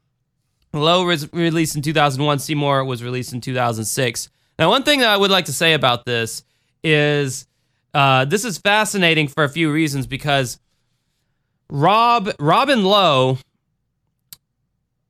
[0.72, 2.38] Lowe was released in 2001.
[2.38, 4.28] Seymour was released in 2006.
[4.58, 6.44] Now, one thing that I would like to say about this
[6.84, 7.46] is
[7.94, 10.58] uh, this is fascinating for a few reasons because
[11.70, 13.38] Rob Robin Lowe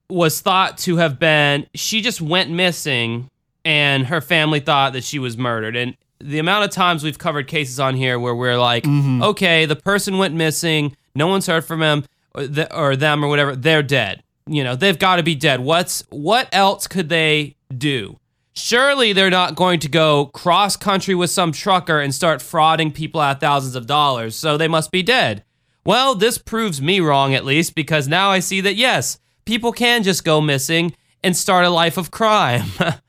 [0.08, 3.28] was thought to have been she just went missing
[3.64, 7.46] and her family thought that she was murdered and the amount of times we've covered
[7.46, 9.22] cases on here where we're like mm-hmm.
[9.22, 12.04] okay the person went missing no one's heard from him
[12.36, 14.22] or, th- or them or whatever they're dead.
[14.46, 15.60] You know they've got to be dead.
[15.60, 18.20] What's what else could they do?
[18.52, 23.20] Surely they're not going to go cross country with some trucker and start frauding people
[23.20, 25.42] out thousands of dollars so they must be dead.
[25.84, 30.02] Well, this proves me wrong at least because now I see that yes, people can
[30.04, 32.66] just go missing and start a life of crime.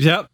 [0.00, 0.30] Yep.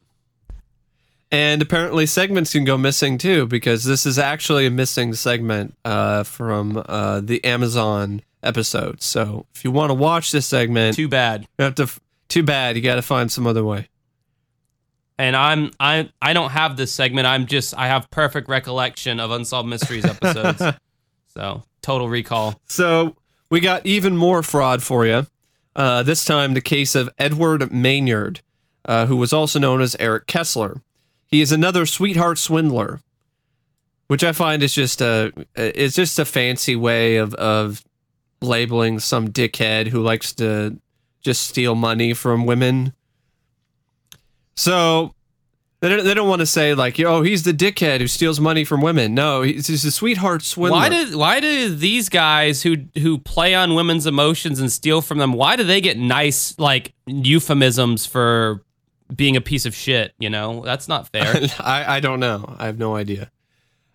[1.35, 6.23] And apparently segments can go missing too because this is actually a missing segment uh,
[6.23, 9.03] from uh, the Amazon episode.
[9.03, 11.49] So if you want to watch this segment, Too bad.
[11.59, 11.91] you have to.
[12.29, 12.77] Too bad.
[12.77, 13.89] You got to find some other way.
[15.19, 17.27] And I'm I I don't have this segment.
[17.27, 20.63] I'm just I have perfect recollection of unsolved mysteries episodes.
[21.35, 22.61] so total recall.
[22.67, 23.17] So
[23.51, 25.27] we got even more fraud for you.
[25.75, 28.41] Uh, this time, the case of Edward Maynard,
[28.85, 30.81] uh, who was also known as Eric Kessler.
[31.35, 33.01] He is another sweetheart swindler,
[34.07, 37.85] which I find is just a it's just a fancy way of of
[38.41, 40.79] labeling some dickhead who likes to
[41.23, 42.93] just steal money from women.
[44.55, 45.13] So
[45.81, 48.65] they don't, they don't want to say like, "Oh, he's the dickhead who steals money
[48.65, 50.79] from women." No, he's, a sweetheart swindler.
[50.79, 55.19] Why did why do these guys who who play on women's emotions and steal from
[55.19, 55.33] them?
[55.33, 58.64] Why do they get nice like euphemisms for
[59.15, 60.13] being a piece of shit?
[60.19, 61.35] You know that's not fair.
[61.61, 62.55] I, I don't know.
[62.59, 63.31] I have no idea.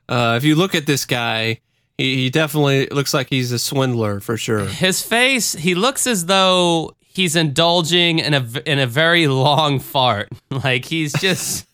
[0.08, 1.62] Uh, if you look at this guy,
[1.98, 4.66] he, he definitely looks like he's a swindler for sure.
[4.66, 10.30] His face, he looks as though he's indulging in a in a very long fart.
[10.52, 11.68] Like he's just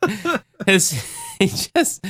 [0.66, 0.92] his
[1.38, 2.04] he just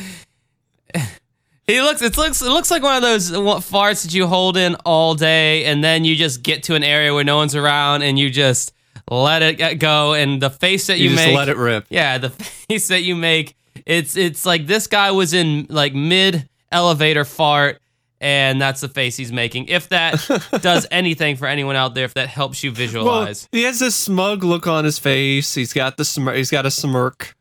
[1.66, 4.74] he looks it looks it looks like one of those farts that you hold in
[4.84, 8.18] all day and then you just get to an area where no one's around and
[8.18, 8.72] you just
[9.10, 11.86] let it go and the face that You, you, just make let it rip.
[11.90, 12.30] yeah, the
[12.68, 17.80] face that you make It's it's like this guy was in like mid elevator fart,
[18.20, 19.66] and that's the face he's making.
[19.66, 20.14] If that
[20.62, 23.48] does anything for anyone out there, if that helps you Well, visualize.
[23.50, 25.54] he has this smug look on his face.
[25.54, 26.36] He's got the smirk.
[26.36, 27.34] He's got a smirk.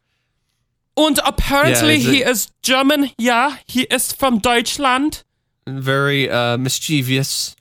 [0.97, 3.11] And apparently Yeah, he is German.
[3.17, 5.23] Yeah, he is from Deutschland.
[5.67, 7.55] very uh, mischievous.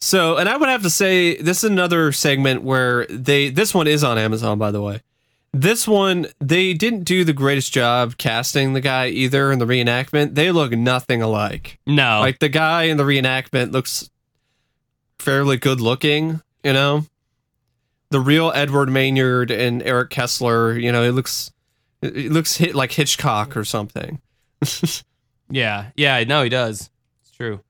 [0.00, 3.86] So, and I would have to say this is another segment where they this one
[3.86, 5.02] is on Amazon, by the way.
[5.52, 10.34] This one they didn't do the greatest job casting the guy either in the reenactment.
[10.34, 11.78] They look nothing alike.
[11.86, 14.08] no, Like the guy in the reenactment looks
[15.18, 17.06] fairly good looking, you know.
[18.10, 21.50] The real Edward Maynard and Eric Kessler, you know, it looks
[22.00, 24.20] it looks hit like Hitchcock or something.
[25.50, 26.90] yeah, yeah, no, he does.
[27.22, 27.60] It's true.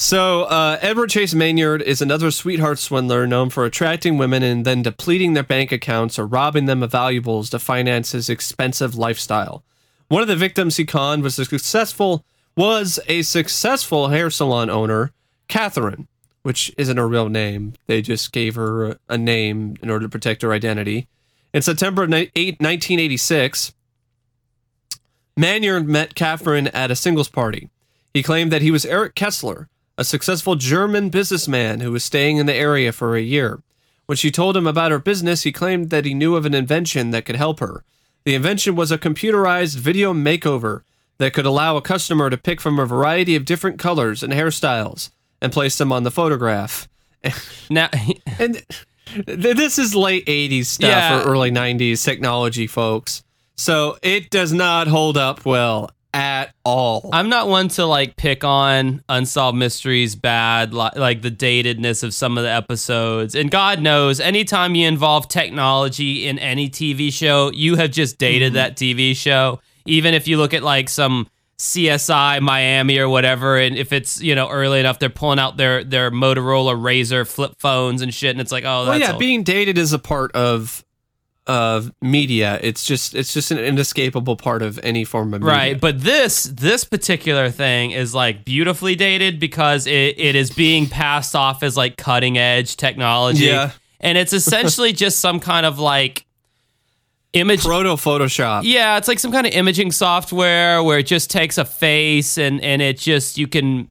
[0.00, 4.80] So, uh, Edward Chase Maynard is another sweetheart swindler known for attracting women and then
[4.80, 9.64] depleting their bank accounts or robbing them of valuables to finance his expensive lifestyle.
[10.06, 12.24] One of the victims he conned was a successful
[12.56, 15.10] was a successful hair salon owner,
[15.48, 16.06] Catherine,
[16.44, 17.74] which isn't her real name.
[17.88, 21.08] They just gave her a- name in order to protect her identity.
[21.52, 23.72] In September of ni- eight- 1986,
[25.36, 27.68] Maynard met Catherine at a singles party.
[28.14, 32.46] He claimed that he was Eric Kessler, a successful German businessman who was staying in
[32.46, 33.60] the area for a year.
[34.06, 37.10] When she told him about her business, he claimed that he knew of an invention
[37.10, 37.84] that could help her.
[38.24, 40.82] The invention was a computerized video makeover
[41.18, 45.10] that could allow a customer to pick from a variety of different colors and hairstyles
[45.42, 46.88] and place them on the photograph.
[47.70, 47.90] Now,
[48.38, 48.62] And
[49.26, 51.20] th- this is late 80s stuff Yeah.
[51.20, 53.22] or early 90s technology, folks.
[53.56, 57.10] So it does not hold up well at all.
[57.12, 62.14] I'm not one to like pick on unsolved mysteries bad, li- like the datedness of
[62.14, 63.34] some of the episodes.
[63.34, 68.48] And God knows, anytime you involve technology in any TV show, you have just dated
[68.48, 68.56] mm-hmm.
[68.56, 69.60] that TV show.
[69.84, 74.34] Even if you look at like some CSI Miami or whatever, and if it's you
[74.34, 78.40] know early enough, they're pulling out their their Motorola Razor flip phones and shit, and
[78.40, 80.84] it's like, oh, that's well, yeah, all- being dated is a part of
[81.48, 82.60] of media.
[82.62, 85.56] It's just it's just an inescapable part of any form of media.
[85.56, 90.86] Right, but this this particular thing is like beautifully dated because it, it is being
[90.86, 93.46] passed off as like cutting edge technology.
[93.46, 93.72] Yeah.
[93.98, 96.26] And it's essentially just some kind of like
[97.32, 98.62] image Proto Photoshop.
[98.64, 102.60] Yeah, it's like some kind of imaging software where it just takes a face and
[102.60, 103.90] and it just you can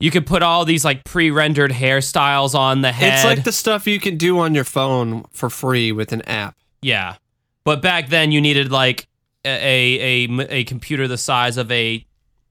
[0.00, 3.14] you can put all these like pre-rendered hairstyles on the head.
[3.14, 6.56] It's like the stuff you can do on your phone for free with an app.
[6.82, 7.16] Yeah,
[7.64, 9.06] but back then you needed like
[9.44, 12.04] a a, a computer the size of a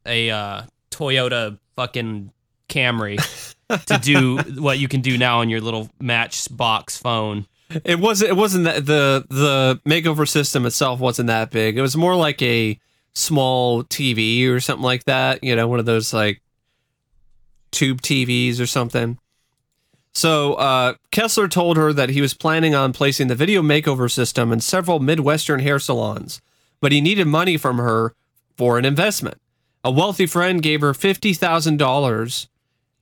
[0.05, 0.61] a uh,
[0.91, 2.31] Toyota fucking
[2.67, 3.17] Camry
[3.85, 7.47] to do what you can do now on your little Matchbox phone.
[7.83, 8.31] It wasn't.
[8.31, 11.77] It wasn't that the the makeover system itself wasn't that big.
[11.77, 12.79] It was more like a
[13.13, 15.43] small TV or something like that.
[15.43, 16.41] You know, one of those like
[17.71, 19.19] tube TVs or something.
[20.19, 24.51] So uh, Kessler told her that he was planning on placing the video makeover system
[24.51, 26.41] in several Midwestern hair salons,
[26.81, 28.13] but he needed money from her
[28.57, 29.37] for an investment.
[29.81, 32.49] A wealthy friend gave her fifty thousand dollars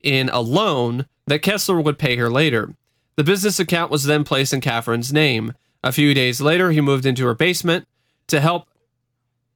[0.03, 2.75] in a loan that Kessler would pay her later.
[3.15, 5.53] The business account was then placed in Catherine's name.
[5.83, 7.87] A few days later, he moved into her basement
[8.27, 8.67] to help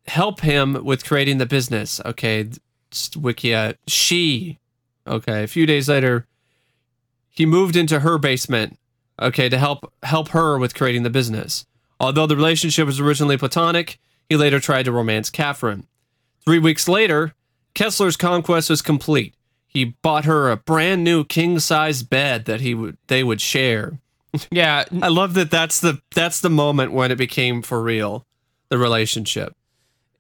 [0.08, 2.02] help him with creating the business.
[2.04, 2.50] Okay,
[2.92, 3.76] Wikia.
[3.86, 4.58] She.
[5.06, 6.26] Okay, a few days later,
[7.32, 8.78] he moved into her basement.
[9.22, 11.66] Okay, to help help her with creating the business.
[12.00, 15.86] Although the relationship was originally platonic, he later tried to romance Catherine.
[16.44, 17.34] Three weeks later,
[17.76, 19.36] Kessler's conquest was complete.
[19.68, 24.00] He bought her a brand new king size bed that he would they would share.
[24.50, 25.52] Yeah, I love that.
[25.52, 28.26] That's the that's the moment when it became for real,
[28.70, 29.54] the relationship.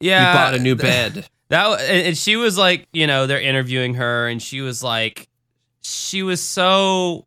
[0.01, 0.31] yeah.
[0.31, 1.27] he bought a new bed.
[1.47, 5.29] That and and she was like, you know, they're interviewing her, and she was like,
[5.81, 7.25] she was so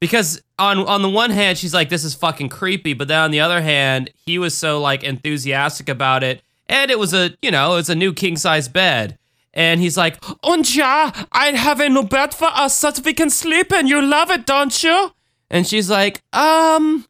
[0.00, 3.30] because on on the one hand she's like, this is fucking creepy, but then on
[3.30, 7.50] the other hand, he was so like enthusiastic about it, and it was a you
[7.50, 9.18] know it's a new king size bed,
[9.54, 13.30] and he's like, Und ja, I have a new bed for us that we can
[13.30, 13.86] sleep in.
[13.86, 15.12] You love it, don't you?
[15.50, 17.04] and she's like, um,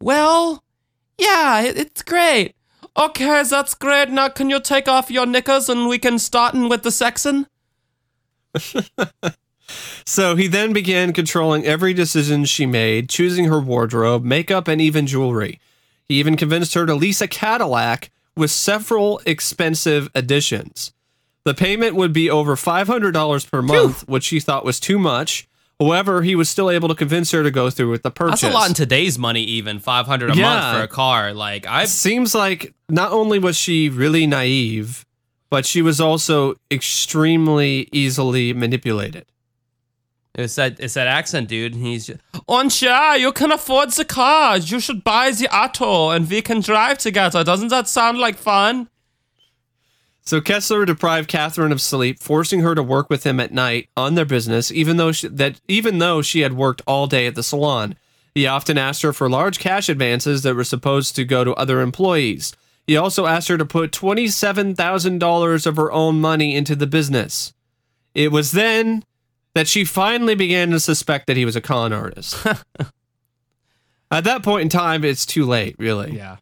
[0.00, 0.62] well,
[1.18, 2.54] yeah, it, it's great.
[2.96, 4.10] Okay, that's great.
[4.10, 7.46] Now can you take off your knickers and we can start in with the sexing?
[10.04, 15.06] So he then began controlling every decision she made, choosing her wardrobe, makeup, and even
[15.06, 15.60] jewelry.
[16.08, 20.92] He even convinced her to lease a Cadillac with several expensive additions.
[21.44, 25.48] The payment would be over $500 per month, which she thought was too much,
[25.78, 28.40] However, he was still able to convince her to go through with the purchase.
[28.40, 30.42] That's a lot in today's money, even five hundred a Yeah.
[30.42, 31.34] month for a car.
[31.34, 35.04] Like I've Seems like not only was she really naive,
[35.50, 39.26] but she was also extremely easily manipulated.
[40.36, 41.74] It's that it's that accent, dude.
[41.74, 42.20] and He's just,
[42.82, 44.58] ja, you can afford the car.
[44.58, 47.42] You should buy the auto and we can drive together.
[47.42, 48.88] Doesn't that sound like fun?
[50.20, 54.14] So Kessler deprived Catherine of sleep, forcing her to work with him at night on
[54.14, 57.42] their business, even though she, that even though she had worked all day at the
[57.42, 57.96] salon.
[58.34, 61.80] He often asked her for large cash advances that were supposed to go to other
[61.80, 62.54] employees.
[62.86, 66.86] He also asked her to put twenty-seven thousand dollars of her own money into the
[66.86, 67.54] business.
[68.14, 69.04] It was then
[69.56, 72.46] that she finally began to suspect that he was a con artist.
[74.10, 76.14] At that point in time, it's too late, really.
[76.14, 76.36] yeah.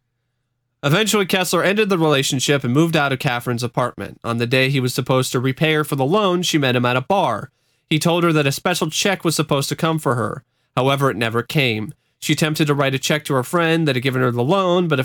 [0.83, 4.19] Eventually, Kessler ended the relationship and moved out of Catherine's apartment.
[4.25, 6.85] On the day he was supposed to repay her for the loan, she met him
[6.85, 7.53] at a bar.
[7.89, 10.43] He told her that a special check was supposed to come for her.
[10.77, 11.95] However, it never came.
[12.19, 14.89] She attempted to write a check to her friend that had given her the loan,
[14.89, 14.99] but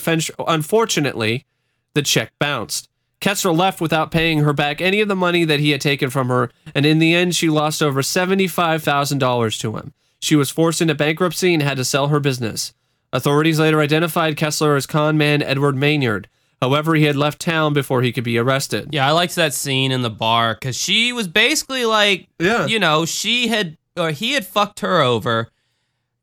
[0.47, 1.45] unfortunately,
[1.93, 2.89] the check bounced.
[3.21, 6.29] Kessler left without paying her back any of the money that he had taken from
[6.29, 9.93] her, and in the end, she lost over $75,000 to him.
[10.19, 12.73] She was forced into bankruptcy and had to sell her business.
[13.11, 16.27] Authorities later identified Kessler as con man Edward Maynard.
[16.61, 18.89] However, he had left town before he could be arrested.
[18.91, 22.65] Yeah, I liked that scene in the bar because she was basically like, Yeah.
[22.67, 25.49] you know, she had or he had fucked her over,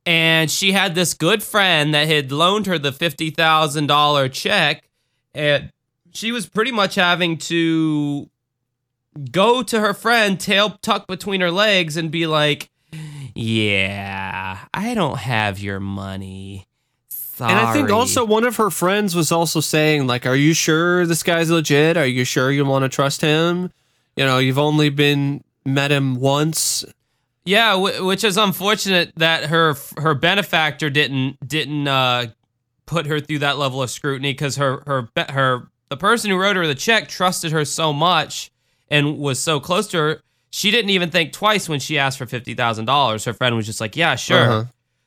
[0.05, 4.84] and she had this good friend that had loaned her the fifty thousand dollar check,
[5.34, 5.70] and
[6.16, 8.28] she was pretty much having to
[9.30, 12.70] go to her friend, tail tucked between her legs, and be like,
[13.34, 16.66] "Yeah, I don't have your money."
[17.08, 17.52] Sorry.
[17.52, 21.04] And I think also one of her friends was also saying, like, are you sure
[21.04, 21.98] this guy's legit?
[21.98, 23.70] Are you sure you want to trust him?
[24.16, 26.82] You know, you've only been met him once.
[27.44, 32.28] Yeah, w- which is unfortunate that her her benefactor didn't didn't uh,
[32.86, 36.57] put her through that level of scrutiny because her her her the person who wrote
[36.57, 38.51] her the check trusted her so much
[38.91, 40.20] and was so close to her.
[40.51, 43.24] She didn't even think twice when she asked for fifty thousand dollars.
[43.24, 44.64] Her friend was just like, "Yeah, sure." Uh-huh.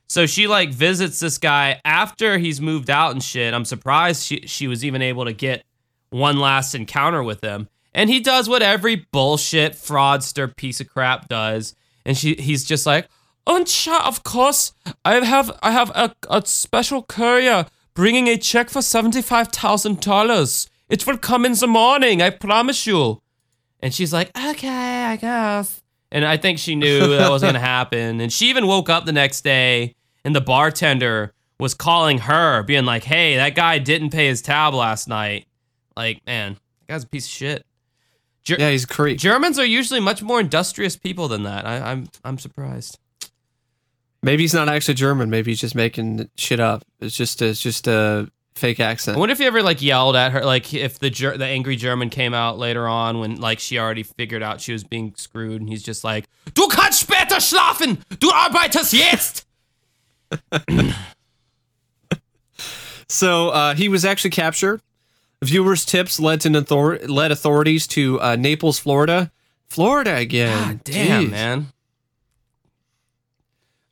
[0.08, 3.54] So she like visits this guy after he's moved out and shit.
[3.54, 5.64] I'm surprised she she was even able to get
[6.10, 7.68] one last encounter with him.
[7.94, 11.76] And he does what every bullshit fraudster piece of crap does.
[12.06, 13.08] And she he's just like,
[13.48, 14.74] ja, of course,
[15.04, 20.69] I have I have a, a special courier bringing a check for seventy-five thousand dollars.
[20.90, 22.22] It will come in the morning.
[22.22, 23.22] I promise you.
[23.80, 25.82] and she's like, okay, I guess.
[26.12, 28.20] And I think she knew that wasn't gonna happen.
[28.20, 32.86] And she even woke up the next day and the bartender was calling her, being
[32.86, 35.46] like, hey, that guy didn't pay his tab last night.
[35.96, 36.54] Like, man,
[36.88, 37.66] that guy's a piece of shit.
[38.46, 39.20] Yeah, he's a creep.
[39.20, 41.68] Germans are usually much more industrious people than that.
[41.68, 42.98] I, I'm I'm surprised.
[44.24, 45.30] Maybe he's not actually German.
[45.30, 46.84] Maybe he's just making shit up.
[47.00, 48.30] It's just it's just a
[48.60, 49.18] fake accent.
[49.18, 51.76] I wonder if he ever like yelled at her, like if the Ger- the angry
[51.76, 55.62] German came out later on when like she already figured out she was being screwed,
[55.62, 57.98] and he's just like, Du kannst später schlafen.
[58.20, 59.46] Du arbeitest jetzt.
[63.12, 64.82] So uh, he was actually captured.
[65.44, 69.32] Viewers' tips led to author- led authorities to uh, Naples, Florida.
[69.68, 70.68] Florida again.
[70.76, 71.32] God damn, Jeez.
[71.32, 71.68] man.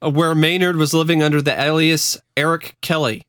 [0.03, 3.23] uh, where Maynard was living under the alias Eric Kelly.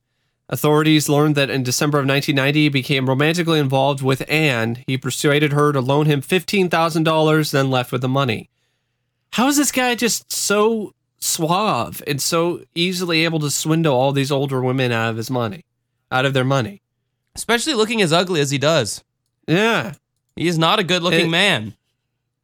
[0.51, 4.83] Authorities learned that in December of 1990, he became romantically involved with Anne.
[4.87, 8.49] He persuaded her to loan him $15,000, then left with the money.
[9.33, 14.33] How is this guy just so suave and so easily able to swindle all these
[14.33, 15.67] older women out of his money,
[16.11, 16.81] out of their money?
[17.35, 19.05] Especially looking as ugly as he does.
[19.47, 19.95] Yeah.
[20.35, 21.75] He is not a good looking It- man.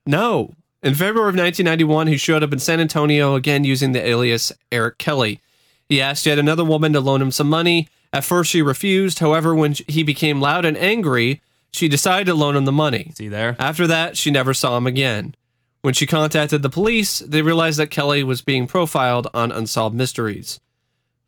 [0.07, 0.53] No.
[0.83, 4.99] In February of 1991, he showed up in San Antonio again using the alias Eric
[4.99, 5.41] Kelly.
[5.89, 7.89] He asked yet another woman to loan him some money.
[8.13, 9.19] At first, she refused.
[9.19, 13.13] However, when he became loud and angry, she decided to loan him the money.
[13.15, 13.57] See there?
[13.59, 15.35] After that, she never saw him again.
[15.83, 20.61] When she contacted the police, they realized that Kelly was being profiled on Unsolved Mysteries.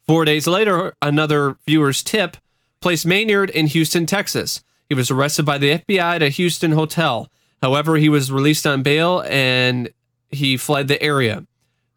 [0.07, 2.36] Four days later, another viewer's tip
[2.80, 4.62] placed Maynard in Houston, Texas.
[4.88, 7.28] He was arrested by the FBI at a Houston hotel.
[7.61, 9.90] However, he was released on bail and
[10.30, 11.44] he fled the area.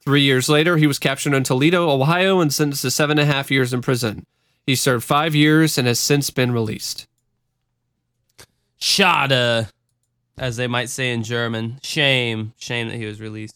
[0.10, 3.32] Three years later, he was captured in Toledo, Ohio, and sentenced to seven and a
[3.32, 4.26] half years in prison.
[4.66, 7.06] He served five years and has since been released.
[8.82, 9.70] Schade,
[10.36, 11.80] as they might say in German.
[11.84, 12.54] Shame.
[12.58, 13.56] Shame that he was released.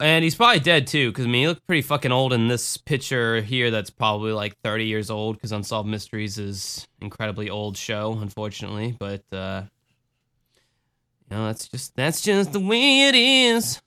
[0.00, 2.78] And he's probably dead too, because I mean, he looked pretty fucking old in this
[2.78, 3.70] picture here.
[3.70, 8.96] That's probably like 30 years old, because Unsolved Mysteries is incredibly old show, unfortunately.
[8.98, 9.62] But uh,
[11.30, 13.80] you know, that's just that's just the way it is.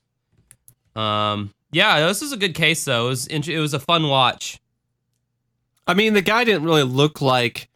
[0.96, 3.08] Um, yeah, this was a good case though.
[3.08, 4.60] It was it was a fun watch.
[5.88, 7.70] I mean, the guy didn't really look like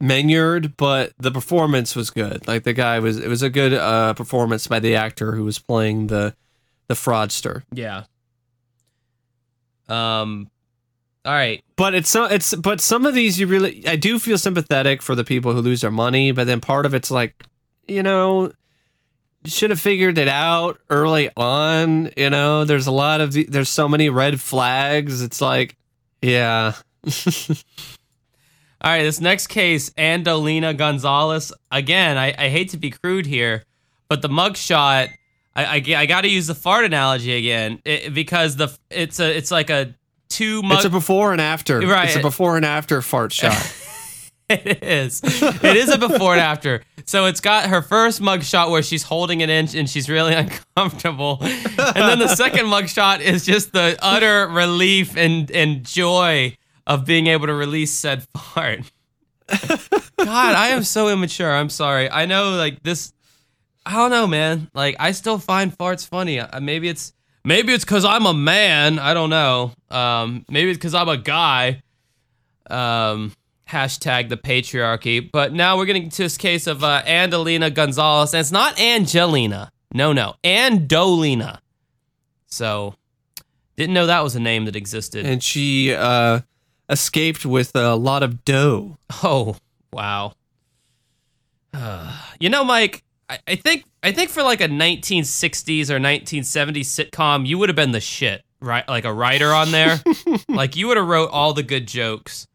[0.00, 2.46] Maynard, but the performance was good.
[2.46, 5.58] Like the guy was, it was a good uh, performance by the actor who was
[5.58, 6.34] playing the
[6.88, 7.62] the fraudster.
[7.72, 8.04] Yeah.
[9.88, 10.50] Um,
[11.24, 11.62] all right.
[11.76, 15.14] But it's so it's but some of these you really I do feel sympathetic for
[15.14, 17.44] the people who lose their money, but then part of it's like,
[17.86, 18.52] you know,
[19.44, 22.10] should have figured it out early on.
[22.16, 25.22] You know, there's a lot of the, there's so many red flags.
[25.22, 25.76] It's like,
[26.20, 26.74] yeah.
[28.84, 31.52] All right, this next case, Andolina Gonzalez.
[31.70, 33.64] Again, I, I hate to be crude here,
[34.08, 35.10] but the mugshot,
[35.54, 39.36] I, I, I got to use the fart analogy again it, because the it's a
[39.36, 39.94] it's like a
[40.28, 40.78] two mug.
[40.78, 41.80] it's a before and after.
[41.80, 42.08] Right.
[42.08, 43.54] It's a before and after fart shot.
[44.64, 45.20] it is.
[45.24, 46.82] It is a before and after.
[47.04, 50.34] So it's got her first mugshot where she's holding an inch and she's really
[50.76, 51.38] uncomfortable.
[51.40, 57.26] And then the second mugshot is just the utter relief and, and joy of being
[57.28, 58.90] able to release said fart.
[59.48, 61.50] God, I am so immature.
[61.50, 62.10] I'm sorry.
[62.10, 63.12] I know like this
[63.84, 64.70] I don't know, man.
[64.74, 66.38] Like I still find farts funny.
[66.38, 67.12] Uh, Maybe it's
[67.44, 68.98] maybe it's cuz I'm a man.
[68.98, 69.72] I don't know.
[69.90, 71.82] Um maybe it's cuz I'm a guy.
[72.70, 73.32] Um
[73.72, 75.30] hashtag the patriarchy.
[75.32, 79.72] But now we're getting to this case of uh, Andolina Gonzalez, and it's not Angelina.
[79.92, 81.58] No, no, Andolina.
[82.46, 82.94] So,
[83.76, 85.26] didn't know that was a name that existed.
[85.26, 86.40] and she uh
[86.88, 88.98] escaped with a lot of dough.
[89.22, 89.56] oh,
[89.92, 90.34] wow.
[91.72, 97.10] Uh, you know, Mike, I, I think I think for like a 1960s or 1970s
[97.10, 98.86] sitcom, you would have been the shit, right?
[98.88, 100.00] Like a writer on there.
[100.48, 102.46] like you would have wrote all the good jokes.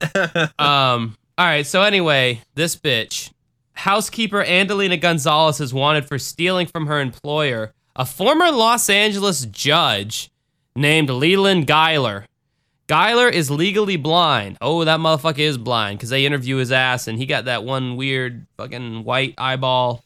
[0.58, 1.16] um.
[1.36, 1.66] All right.
[1.66, 3.30] So anyway, this bitch,
[3.74, 10.30] housekeeper Andolina Gonzalez, is wanted for stealing from her employer, a former Los Angeles judge
[10.74, 12.26] named Leland Geiler.
[12.88, 14.56] Geiler is legally blind.
[14.62, 17.96] Oh, that motherfucker is blind because they interview his ass and he got that one
[17.96, 20.02] weird fucking white eyeball.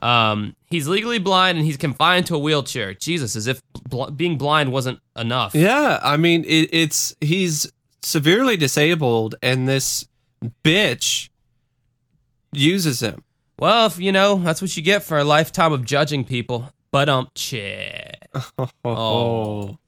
[0.00, 2.94] Um, he's legally blind and he's confined to a wheelchair.
[2.94, 5.54] Jesus, as if bl- being blind wasn't enough.
[5.54, 7.70] Yeah, I mean it, it's he's
[8.02, 10.06] severely disabled, and this
[10.64, 11.28] bitch
[12.52, 13.22] uses him.
[13.58, 16.72] Well, if you know, that's what you get for a lifetime of judging people.
[16.90, 18.26] But um, shit.
[18.84, 19.78] Oh,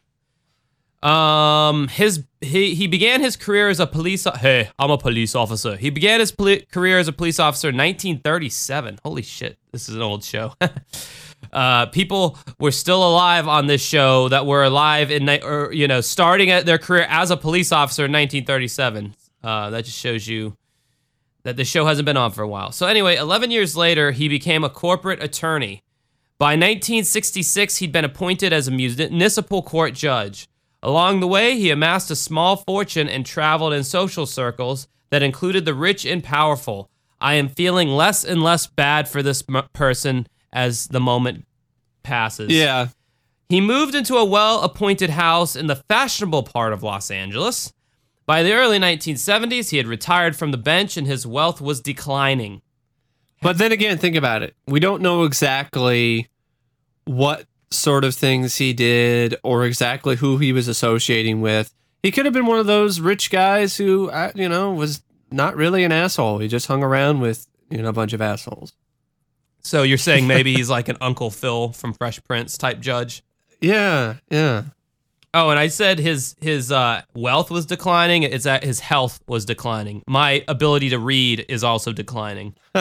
[1.03, 4.25] Um, his he he began his career as a police.
[4.41, 5.77] Hey, I'm a police officer.
[5.77, 9.01] He began his poli- career as a police officer in 1937.
[9.05, 10.55] Holy shit, this is an old show.
[11.53, 16.01] uh, people were still alive on this show that were alive in or you know
[16.01, 19.15] starting at their career as a police officer in 1937.
[19.43, 20.57] Uh, that just shows you
[21.43, 22.73] that the show hasn't been on for a while.
[22.73, 25.83] So anyway, 11 years later, he became a corporate attorney.
[26.39, 30.49] By 1966, he'd been appointed as a municipal court judge.
[30.83, 35.65] Along the way, he amassed a small fortune and traveled in social circles that included
[35.65, 36.91] the rich and powerful.
[37.21, 39.43] I am feeling less and less bad for this
[39.73, 41.45] person as the moment
[42.03, 42.51] passes.
[42.51, 42.89] yeah.
[43.51, 47.73] He moved into a well appointed house in the fashionable part of Los Angeles.
[48.27, 52.63] By the early 1970s, he had retired from the bench and his wealth was declining.
[53.43, 54.55] But then again, think about it.
[54.67, 56.31] We don't know exactly
[57.05, 61.75] what sort of things he did or exactly who he was associating with.
[62.03, 65.55] He could have been one of those rich guys who, uh, you know, was not
[65.57, 66.39] really an asshole.
[66.39, 68.73] He just hung around with, you know, a bunch of assholes.
[69.65, 73.23] So you're saying maybe he's like an Uncle Phil from Fresh Prince type judge?
[73.61, 74.65] Yeah, yeah.
[75.33, 78.23] Oh, and I said his his uh, wealth was declining.
[78.23, 80.03] It's that his health was declining.
[80.07, 82.55] My ability to read is also declining.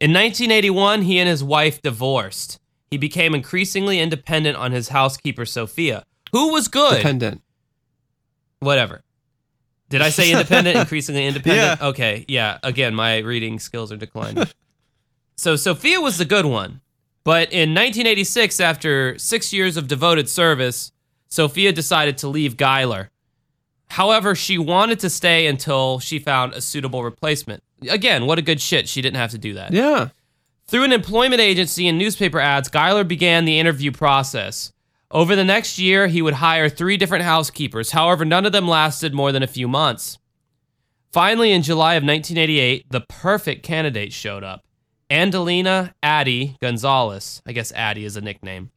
[0.00, 2.60] In 1981, he and his wife divorced.
[2.90, 6.96] He became increasingly independent on his housekeeper Sophia, who was good.
[6.96, 7.42] Dependent.
[8.60, 9.02] Whatever.
[9.90, 10.76] Did I say independent?
[10.78, 11.80] increasingly independent.
[11.80, 11.88] Yeah.
[11.88, 12.58] Okay, yeah.
[12.62, 14.46] Again, my reading skills are declining.
[15.38, 16.80] so Sophia was the good one,
[17.22, 20.90] but in 1986, after six years of devoted service,
[21.28, 23.10] Sophia decided to leave Geiler.
[23.90, 27.62] However, she wanted to stay until she found a suitable replacement.
[27.88, 28.88] Again, what a good shit.
[28.88, 29.72] She didn't have to do that.
[29.72, 30.08] Yeah.
[30.66, 34.72] Through an employment agency and newspaper ads, Geiler began the interview process.
[35.12, 37.92] Over the next year, he would hire three different housekeepers.
[37.92, 40.18] However, none of them lasted more than a few months.
[41.12, 44.64] Finally, in July of 1988, the perfect candidate showed up
[45.10, 47.42] Andolina Addie Gonzalez.
[47.46, 48.70] I guess Addie is a nickname.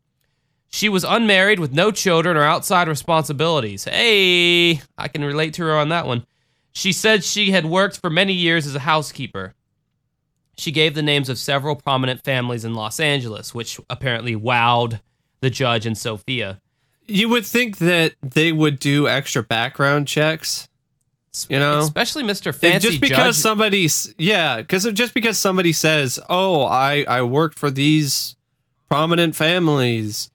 [0.70, 3.84] She was unmarried with no children or outside responsibilities.
[3.84, 6.26] Hey, I can relate to her on that one.
[6.72, 9.54] She said she had worked for many years as a housekeeper.
[10.58, 15.02] She gave the names of several prominent families in Los Angeles, which apparently wowed
[15.42, 16.62] the judge and Sophia.
[17.06, 20.70] You would think that they would do extra background checks.
[21.48, 22.54] You know, especially Mr.
[22.54, 23.42] Fancy just because Judge.
[23.42, 28.36] somebody's yeah, because just because somebody says, "Oh, I I worked for these
[28.90, 30.30] prominent families,"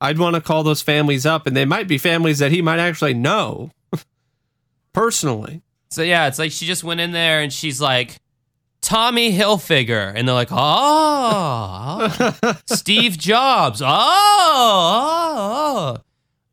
[0.00, 2.78] I'd want to call those families up, and they might be families that he might
[2.78, 3.72] actually know
[4.92, 5.62] personally.
[5.90, 8.18] So yeah, it's like she just went in there and she's like,
[8.86, 12.08] Tommy Hilfiger, and they're like, oh,
[12.42, 12.56] oh.
[12.66, 15.75] Steve Jobs, oh, oh, oh.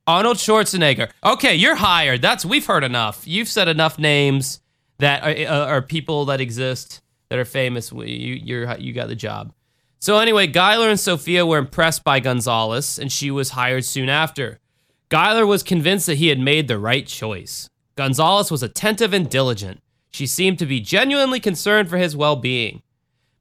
[0.05, 1.09] Arnold Schwarzenegger.
[1.23, 2.21] Okay, you're hired.
[2.21, 3.25] That's we've heard enough.
[3.25, 4.59] You've said enough names
[4.99, 7.91] that are, uh, are people that exist that are famous.
[7.91, 9.53] You you're you got the job.
[9.99, 14.59] So anyway, Geiler and Sophia were impressed by Gonzalez, and she was hired soon after.
[15.07, 17.69] Geiler was convinced that he had made the right choice.
[17.95, 19.81] Gonzalez was attentive and diligent.
[20.11, 22.81] She seemed to be genuinely concerned for his well being.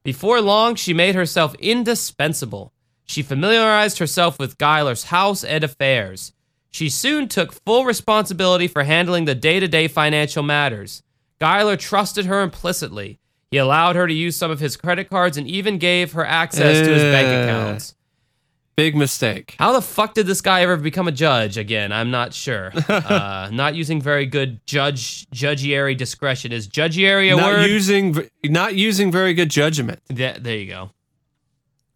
[0.03, 2.71] Before long, she made herself indispensable.
[3.05, 6.31] She familiarized herself with Geiler's house and affairs.
[6.73, 11.03] She soon took full responsibility for handling the day to day financial matters.
[11.39, 13.19] Geiler trusted her implicitly.
[13.51, 16.79] He allowed her to use some of his credit cards and even gave her access
[16.79, 17.93] to his bank accounts.
[18.75, 19.55] Big mistake.
[19.59, 21.91] How the fuck did this guy ever become a judge again?
[21.91, 22.71] I'm not sure.
[22.89, 26.51] uh, not using very good judge judgiary discretion.
[26.51, 27.69] Is judgiary a Not word?
[27.69, 29.99] using not using very good judgment.
[30.09, 30.89] Th- there you go.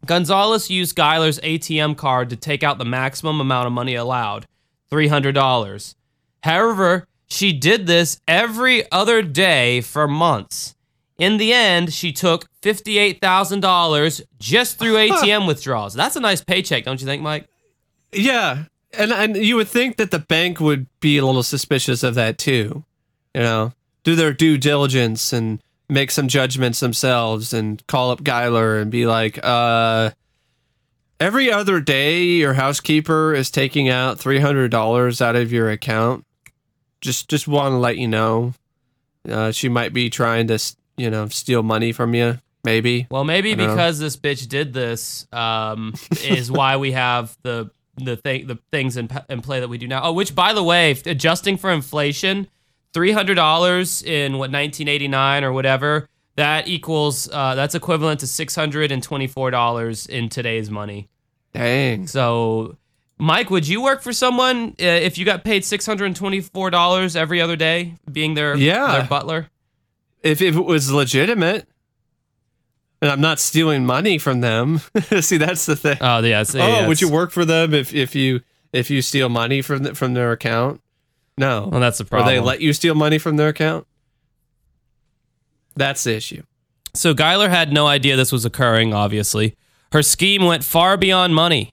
[0.06, 4.46] Gonzalez used Geiler's ATM card to take out the maximum amount of money allowed,
[4.90, 5.94] $300.
[6.42, 10.74] However, she did this every other day for months.
[11.18, 15.94] In the end, she took $58,000 just through ATM withdrawals.
[15.94, 17.46] That's a nice paycheck, don't you think, Mike?
[18.12, 18.64] Yeah,
[18.96, 22.38] and and you would think that the bank would be a little suspicious of that
[22.38, 22.84] too.
[23.34, 23.72] You know,
[24.02, 25.60] do their due diligence and
[25.90, 30.10] make some judgments themselves and call up Geiler and be like, uh
[31.20, 36.24] every other day your housekeeper is taking out $300 out of your account.
[37.00, 38.54] Just just want to let you know.
[39.28, 40.58] Uh, she might be trying to,
[40.96, 43.06] you know, steal money from you, maybe.
[43.10, 43.74] Well, maybe don't know.
[43.74, 45.94] because this bitch did this um,
[46.24, 49.86] is why we have the the thing the things in, in play that we do
[49.86, 50.02] now.
[50.02, 52.48] Oh, which by the way, adjusting for inflation,
[52.92, 56.08] three hundred dollars in what nineteen eighty nine or whatever
[56.38, 61.08] that equals uh, that's equivalent to six hundred and twenty four dollars in today's money.
[61.52, 62.06] Dang.
[62.06, 62.76] So.
[63.20, 66.70] Mike, would you work for someone uh, if you got paid six hundred and twenty-four
[66.70, 68.92] dollars every other day, being their Yeah.
[68.92, 69.50] their butler?
[70.22, 71.66] if, if it was legitimate
[73.02, 74.78] and I'm not stealing money from them.
[75.20, 75.98] See, that's the thing.
[76.00, 76.44] Oh, yeah.
[76.54, 78.40] oh, yeah, would you work for them if, if you
[78.72, 80.80] if you steal money from the, from their account?
[81.36, 81.66] No.
[81.72, 82.28] Well, that's the problem.
[82.28, 83.87] or they let you steal money from their account?
[85.78, 86.42] That's the issue.
[86.94, 89.54] So Geiler had no idea this was occurring, obviously.
[89.92, 91.72] Her scheme went far beyond money.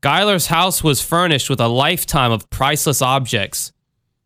[0.00, 3.72] Geiler's house was furnished with a lifetime of priceless objects.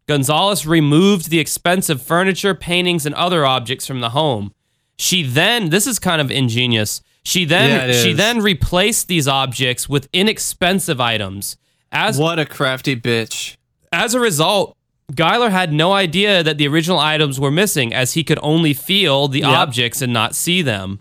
[0.06, 4.52] Gonzalez removed the expensive furniture, paintings, and other objects from the home.
[4.98, 7.02] She then, this is kind of ingenious.
[7.22, 11.56] She then Yeah, she then replaced these objects with inexpensive items.
[11.92, 13.56] As What a crafty bitch.
[13.92, 14.76] as a result,
[15.14, 19.28] Geiler had no idea that the original items were missing, as he could only feel
[19.28, 19.48] the Yep.
[19.48, 21.00] objects and not see them.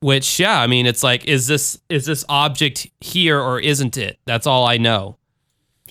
[0.00, 4.18] Which, yeah, I mean, it's like, is this is this object here or isn't it?
[4.24, 5.18] That's all I know.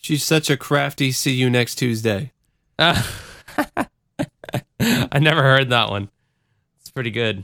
[0.01, 2.31] She's such a crafty see you next Tuesday.
[2.79, 3.05] I
[5.19, 6.09] never heard that one.
[6.79, 7.43] It's pretty good.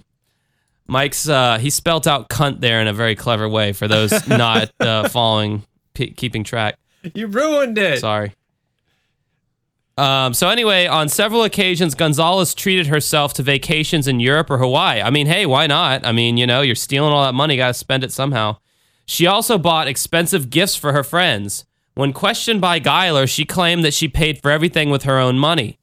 [0.88, 4.72] Mike's uh, he spelt out cunt there in a very clever way for those not
[4.80, 5.63] uh, following,
[5.93, 6.78] keeping track.
[7.13, 7.99] You ruined it.
[7.99, 8.34] Sorry.
[9.98, 15.02] Um, so anyway, on several occasions, Gonzalez treated herself to vacations in Europe or Hawaii.
[15.02, 16.06] I mean, hey, why not?
[16.06, 18.58] I mean, you know, you're stealing all that money, got to spend it somehow.
[19.06, 21.64] She also bought expensive gifts for her friends.
[21.93, 25.80] When questioned by Geiler, she claimed that she paid for everything with her own money.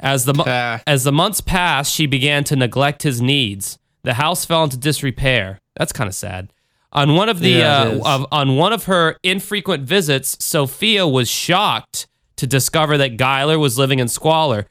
[0.00, 0.80] As the mo- Ah.
[0.86, 3.78] as the months passed, she began to neglect his needs.
[4.02, 5.60] The house fell into disrepair.
[5.76, 6.52] That's kind of sad.
[6.92, 11.28] On one of the Yeah, uh, of, on one of her infrequent visits, Sophia was
[11.30, 14.66] shocked to discover that Geiler was living in squalor.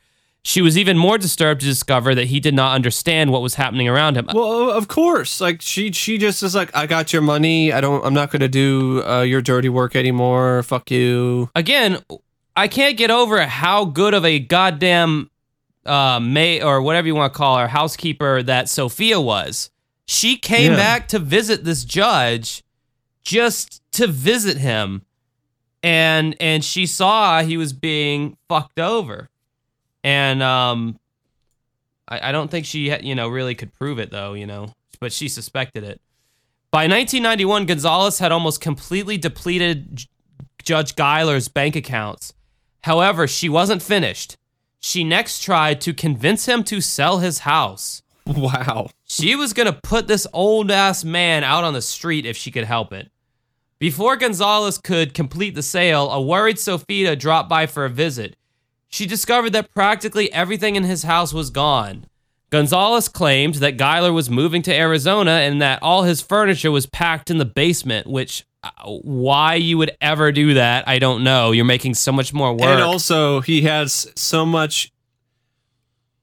[0.45, 3.87] She was even more disturbed to discover that he did not understand what was happening
[3.87, 4.27] around him.
[4.33, 5.39] Well, of course.
[5.39, 7.71] Like she she just is like, I got your money.
[7.71, 10.61] I don't I'm not gonna do uh, your dirty work anymore.
[10.63, 11.49] Fuck you.
[11.55, 11.99] Again,
[12.57, 15.29] I can't get over how good of a goddamn
[15.85, 19.69] uh, may or whatever you want to call her housekeeper that Sophia was.
[20.05, 20.77] She came Yeah.
[20.77, 22.63] back to visit this judge
[23.23, 25.03] just to visit him
[25.83, 29.29] and and she saw he was being fucked over
[30.03, 30.97] and um
[32.07, 35.13] I, I don't think she, you know, really could prove it though, you know, but
[35.13, 36.01] she suspected it.
[36.71, 40.07] By 1991, Gonzalez had almost completely depleted J-
[40.63, 42.33] Judge Geiler's bank accounts.
[42.81, 44.37] However, she wasn't finished.
[44.79, 48.01] She next tried to convince him to sell his house.
[48.25, 48.89] Wow.
[49.03, 52.51] She was going to put this old ass man out on the street if she
[52.51, 53.11] could help it.
[53.83, 58.37] Before Gonzalez could complete the sale, a worried Sophia dropped by for a visit.
[58.87, 62.05] She discovered that practically everything in his house was gone.
[62.49, 67.29] Gonzalez claimed that Geiler was moving to Arizona and that all his furniture was packed
[67.29, 71.51] in the basement, which uh, why you would ever do that, I don't know.
[71.51, 72.69] You're making so much more work.
[72.69, 74.93] And also, he has so much.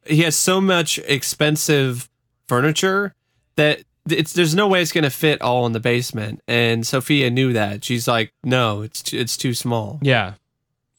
[0.07, 2.09] He has so much expensive
[2.47, 3.15] furniture
[3.57, 3.83] that
[4.13, 6.41] it's there's no way it's gonna fit all in the basement.
[6.49, 7.85] And Sophia knew that.
[7.85, 9.99] She's like, no, it's too, it's too small.
[10.03, 10.35] Yeah.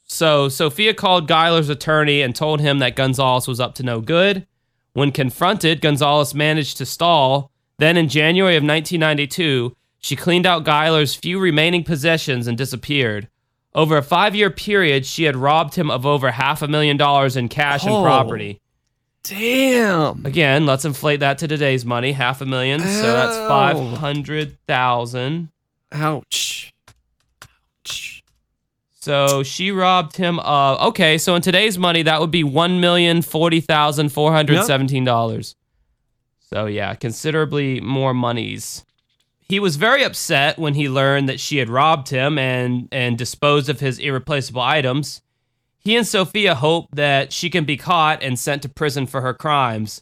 [0.06, 4.46] So Sophia called Geiler's attorney and told him that Gonzalez was up to no good.
[4.94, 7.50] When confronted, Gonzalez managed to stall.
[7.78, 13.30] Then in January of 1992, she cleaned out Geiler's few remaining possessions and disappeared.
[13.74, 17.38] Over a five year period, she had robbed him of over half a million dollars
[17.38, 18.04] in cash and Oh.
[18.04, 18.60] property.
[19.24, 20.26] Damn.
[20.26, 22.80] Again, let's inflate that to today's money half a million.
[22.80, 23.48] So that's Ow.
[23.48, 25.50] 500,000.
[25.92, 26.74] Ouch.
[27.44, 28.24] Ouch.
[29.02, 33.24] So she robbed him of okay, so in today's money that would be one million
[33.24, 35.56] forty thousand four hundred seventeen dollars.
[36.40, 38.86] So yeah, considerably more monies.
[39.40, 43.70] He was very upset when he learned that she had robbed him and and disposed
[43.70, 45.24] of his irreplaceable items.
[45.84, 49.34] He and Sophia hope that she can be caught and sent to prison for her
[49.34, 50.02] crimes.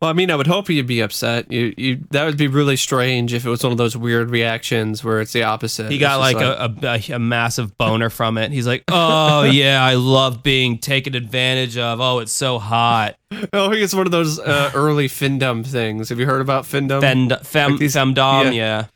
[0.00, 1.50] Well, I mean, I would hope you'd be upset.
[1.50, 5.02] You, you, that would be really strange if it was one of those weird reactions
[5.02, 5.90] where it's the opposite.
[5.90, 8.52] He got It's like, just a, a, a massive boner from it.
[8.52, 11.98] He's like, "Oh yeah, I love being taken advantage of.
[12.02, 13.16] Oh, it's so hot."
[13.52, 16.10] Oh, I think it's one of those uh, early Findom things.
[16.10, 17.00] Have you heard about Findom?
[17.00, 18.50] Fend, fem, Like these- femdom, yeah.
[18.52, 18.86] yeah.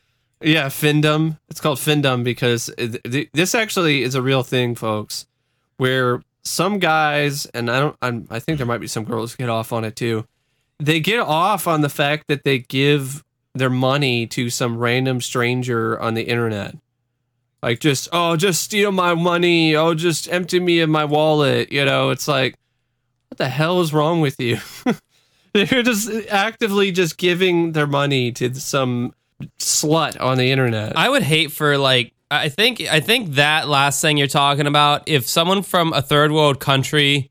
[0.42, 1.38] Yeah, Findom.
[1.48, 5.26] It's called Findom because it, th- this actually is a real thing, folks.
[5.80, 9.48] Where some guys and I don't, I'm, I think there might be some girls get
[9.48, 10.26] off on it too.
[10.78, 13.24] They get off on the fact that they give
[13.54, 16.76] their money to some random stranger on the internet.
[17.62, 19.74] Like just oh, just steal my money.
[19.74, 21.72] Oh, just empty me of my wallet.
[21.72, 22.56] You know, it's like,
[23.28, 24.58] what the hell is wrong with you?
[25.54, 29.14] They're just actively just giving their money to some
[29.58, 30.94] slut on the internet.
[30.94, 35.08] I would hate for like I think I think that last thing you're talking about,
[35.08, 37.30] if someone from a third world country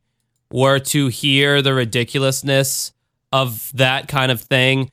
[0.52, 2.92] were to hear the ridiculousness
[3.32, 4.92] of that kind of thing,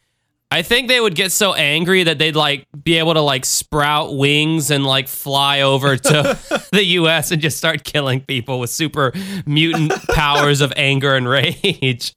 [0.51, 4.17] I think they would get so angry that they'd like be able to like sprout
[4.17, 6.39] wings and like fly over to
[6.73, 9.13] the US and just start killing people with super
[9.45, 12.15] mutant powers of anger and rage.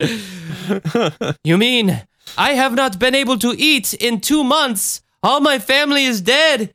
[1.43, 2.03] you mean
[2.37, 5.01] I have not been able to eat in two months?
[5.23, 6.73] All my family is dead,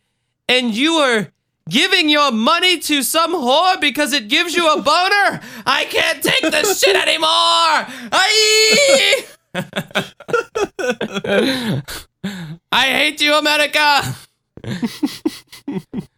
[0.49, 1.29] and you are
[1.69, 5.41] giving your money to some whore because it gives you a boner?
[5.67, 7.87] I can't take this shit anymore!
[8.13, 9.25] Aye!
[12.73, 14.17] I hate you, America!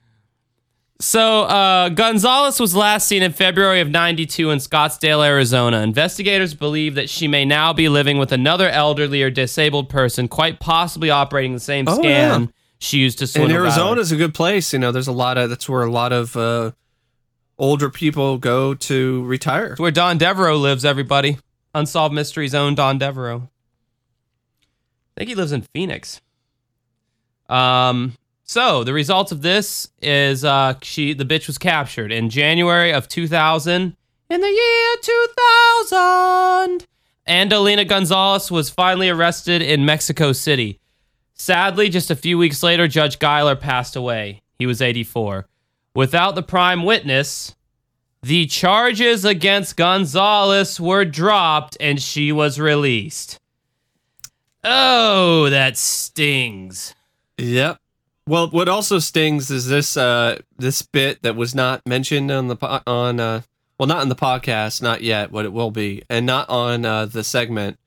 [0.98, 5.82] So, uh, Gonzalez was last seen in February of 92 in Scottsdale, Arizona.
[5.82, 10.58] Investigators believe that she may now be living with another elderly or disabled person, quite
[10.58, 12.46] possibly operating the same Oh, scan yeah.
[12.78, 13.44] She used to swim.
[13.44, 13.52] and.
[13.52, 14.72] Arizona is a good place.
[14.72, 16.72] You know, there's a lot of that's where a lot of uh,
[17.58, 19.72] older people go to retire.
[19.72, 21.38] It's where Don Devereaux lives, everybody.
[21.74, 23.48] Unsolved Mysteries own Don Devereaux.
[25.16, 26.20] I think he lives in Phoenix.
[27.48, 28.14] Um,
[28.44, 33.08] so the results of this is uh she the bitch was captured in January of
[33.08, 33.96] 2000
[34.30, 36.86] in the year 2000.
[37.28, 40.78] Andolina Gonzalez was finally arrested in Mexico City.
[41.36, 44.42] Sadly, just a few weeks later, Judge Geiler passed away.
[44.58, 45.46] He was 84.
[45.94, 47.54] Without the prime witness,
[48.22, 53.38] the charges against Gonzalez were dropped and she was released.
[54.64, 56.94] Oh, that stings.
[57.38, 57.78] Yep.
[58.26, 62.56] Well, what also stings is this uh this bit that was not mentioned on the
[62.56, 63.42] po- on uh
[63.78, 67.06] well not in the podcast not yet what it will be and not on uh,
[67.06, 67.78] the segment.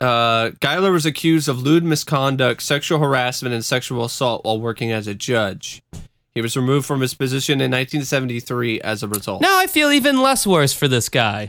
[0.00, 5.06] Uh, Geiler was accused of lewd misconduct, sexual harassment, and sexual assault while working as
[5.06, 5.82] a judge.
[6.34, 9.40] He was removed from his position in 1973 as a result.
[9.40, 11.48] Now I feel even less worse for this guy.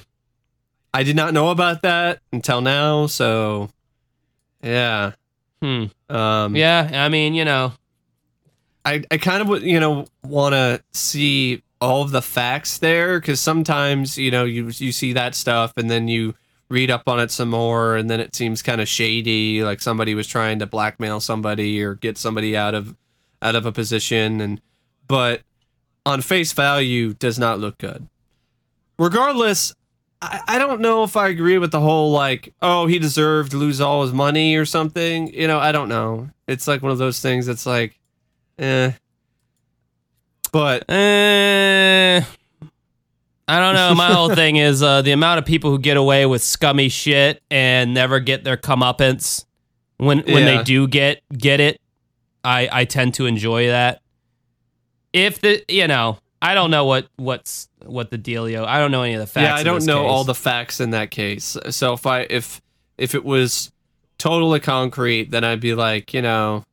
[0.94, 3.70] I did not know about that until now, so
[4.64, 5.12] yeah.
[5.62, 5.86] Hmm.
[6.10, 7.74] Um, Yeah, I mean, you know,
[8.86, 13.20] I, I kind of would you know want to see all of the facts there
[13.20, 16.34] because sometimes you know you you see that stuff and then you
[16.70, 20.14] read up on it some more, and then it seems kind of shady, like somebody
[20.16, 22.96] was trying to blackmail somebody or get somebody out of
[23.42, 24.62] out of a position, and
[25.08, 25.42] but
[26.06, 28.08] on face value does not look good.
[28.98, 29.74] Regardless,
[30.22, 33.58] I, I don't know if I agree with the whole like, oh, he deserved to
[33.58, 35.34] lose all his money or something.
[35.34, 36.30] You know, I don't know.
[36.48, 38.00] It's like one of those things that's like,
[38.58, 38.92] eh.
[40.52, 42.22] But Eh,
[43.48, 43.96] I don't know.
[43.96, 47.42] My whole thing is uh, the amount of people who get away with scummy shit
[47.50, 49.46] and never get their comeuppance
[49.98, 51.80] when when they do get get it.
[52.44, 54.02] I I tend to enjoy that.
[55.14, 58.66] If the you know I don't know what what's what the dealio.
[58.66, 59.44] I don't know any of the facts.
[59.44, 61.58] yeah, I don't know all the facts in that case.
[61.70, 62.62] So if I if
[62.98, 63.72] if it was
[64.18, 66.64] totally concrete, then I'd be like, you know,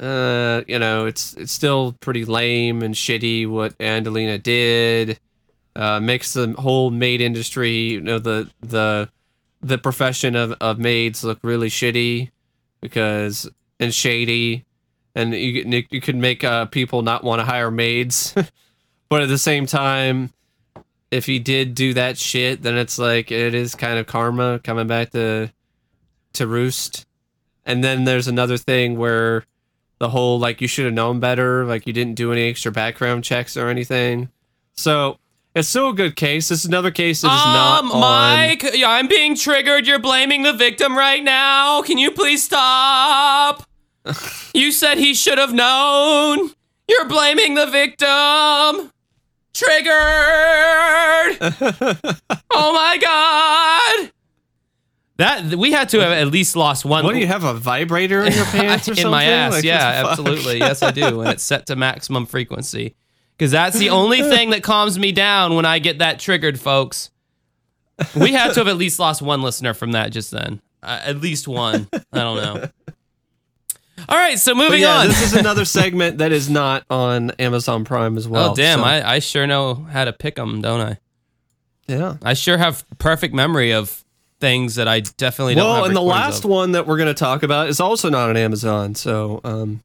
[0.00, 5.18] uh, you know, it's it's still pretty lame and shitty what Angelina did.
[5.76, 9.08] Uh, makes the whole maid industry, you know, the the
[9.60, 12.30] the profession of, of maids look really shitty
[12.80, 13.50] because
[13.80, 14.64] and shady,
[15.14, 18.34] and you you could make uh, people not want to hire maids,
[19.08, 20.32] but at the same time,
[21.10, 24.86] if he did do that shit, then it's like it is kind of karma coming
[24.86, 25.50] back to
[26.34, 27.06] to roost.
[27.64, 29.44] And then there's another thing where
[29.98, 33.24] the whole like you should have known better, like you didn't do any extra background
[33.24, 34.28] checks or anything.
[34.74, 35.18] So
[35.54, 36.48] it's still a good case.
[36.48, 38.00] This is another case that is not Um, on.
[38.00, 39.86] Mike, I'm being triggered.
[39.86, 41.82] You're blaming the victim right now.
[41.82, 43.64] Can you please stop?
[44.54, 46.50] you said he should have known.
[46.88, 48.90] You're blaming the victim.
[49.54, 49.94] Triggered.
[52.52, 54.10] oh my god.
[55.16, 57.04] That we had to have at least lost one.
[57.04, 59.10] What do you have a vibrator in your pants or in something?
[59.12, 59.52] my ass.
[59.52, 60.32] Like, yeah, what the fuck?
[60.32, 60.58] absolutely.
[60.58, 62.96] Yes, I do, and it's set to maximum frequency
[63.36, 67.10] because that's the only thing that calms me down when I get that triggered, folks.
[68.16, 70.60] We had to have at least lost one listener from that just then.
[70.82, 71.88] Uh, at least one.
[71.92, 72.68] I don't know.
[74.08, 75.06] All right, so moving yeah, on.
[75.06, 78.50] this is another segment that is not on Amazon Prime as well.
[78.50, 78.80] oh damn!
[78.80, 80.98] so- I, I sure know how to pick them, don't I?
[81.86, 82.16] yeah.
[82.22, 84.04] I sure have perfect memory of
[84.40, 85.64] things that I definitely don't.
[85.64, 86.50] Well, and the last of.
[86.50, 88.96] one that we're going to talk about is also not on Amazon.
[88.96, 89.83] So, um,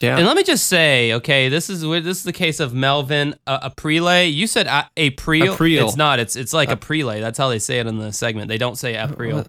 [0.00, 0.16] yeah.
[0.16, 3.68] And let me just say, okay, this is this is the case of Melvin uh,
[3.70, 4.32] Aprile.
[4.32, 5.54] You said a- April.
[5.54, 5.86] April.
[5.88, 6.18] It's not.
[6.20, 7.20] It's it's like Aprile.
[7.20, 8.48] That's how they say it in the segment.
[8.48, 9.44] They don't say April.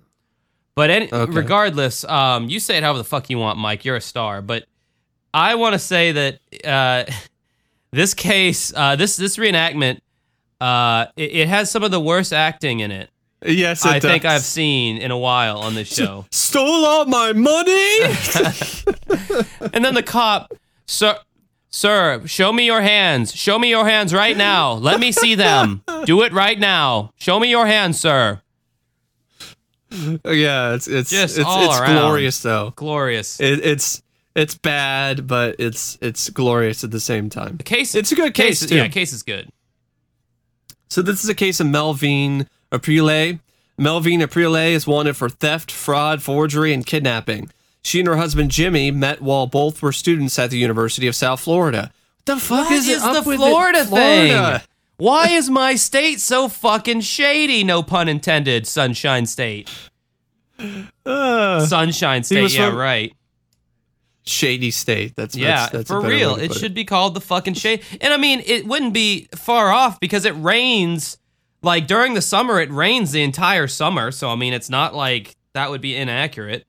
[0.75, 1.31] But any, Okay.
[1.33, 3.83] regardless, um, you say it however the fuck you want, Mike.
[3.85, 4.41] You're a star.
[4.41, 4.65] But
[5.33, 7.11] I want to say that uh,
[7.91, 9.99] this case, uh, this this reenactment,
[10.61, 13.09] uh, it, it has some of the worst acting in it.
[13.45, 14.25] Yes, it I think.
[14.25, 16.25] I've seen in a while on this show.
[16.31, 17.99] stole all my money.
[19.73, 20.53] And then the cop,
[20.87, 21.17] sir,
[21.69, 23.33] sir, show me your hands.
[23.35, 24.73] Show me your hands right now.
[24.73, 25.83] Let me see them.
[26.05, 27.11] Do it right now.
[27.17, 28.41] Show me your hands, sir.
[30.23, 31.99] Oh, yeah, it's it's Just it's, all it's around.
[31.99, 32.73] glorious though.
[32.75, 33.39] Glorious.
[33.39, 34.03] It, it's
[34.35, 37.57] it's bad, but it's it's glorious at the same time.
[37.57, 37.95] The case.
[37.95, 38.75] It's a good case, too.
[38.75, 39.49] Yeah, case is good.
[40.89, 43.39] So this is a case of Melvine Aprile.
[43.77, 47.49] Melvine Aprile is wanted for theft, fraud, forgery, and kidnapping.
[47.81, 51.39] She and her husband Jimmy met while both were students at the University of South
[51.39, 51.91] Florida.
[52.17, 53.35] What the fuck What is, it is the it?
[53.37, 54.59] Florida Florida.
[54.59, 54.67] thing?
[54.97, 57.63] Why is my state so fucking shady?
[57.63, 58.67] No pun intended.
[58.67, 59.69] Sunshine State.
[61.05, 62.51] Uh, Sunshine State.
[62.53, 63.13] Yeah, from- right.
[64.23, 65.15] shady state.
[65.15, 66.35] That's Yeah, that's, that's for real.
[66.35, 67.81] to It should be called the fucking shade.
[68.01, 71.17] And I mean, it wouldn't be far off because it rains.
[71.61, 74.11] Like during the summer, it rains the entire summer.
[74.11, 76.65] So I mean, it's not like that would be inaccurate.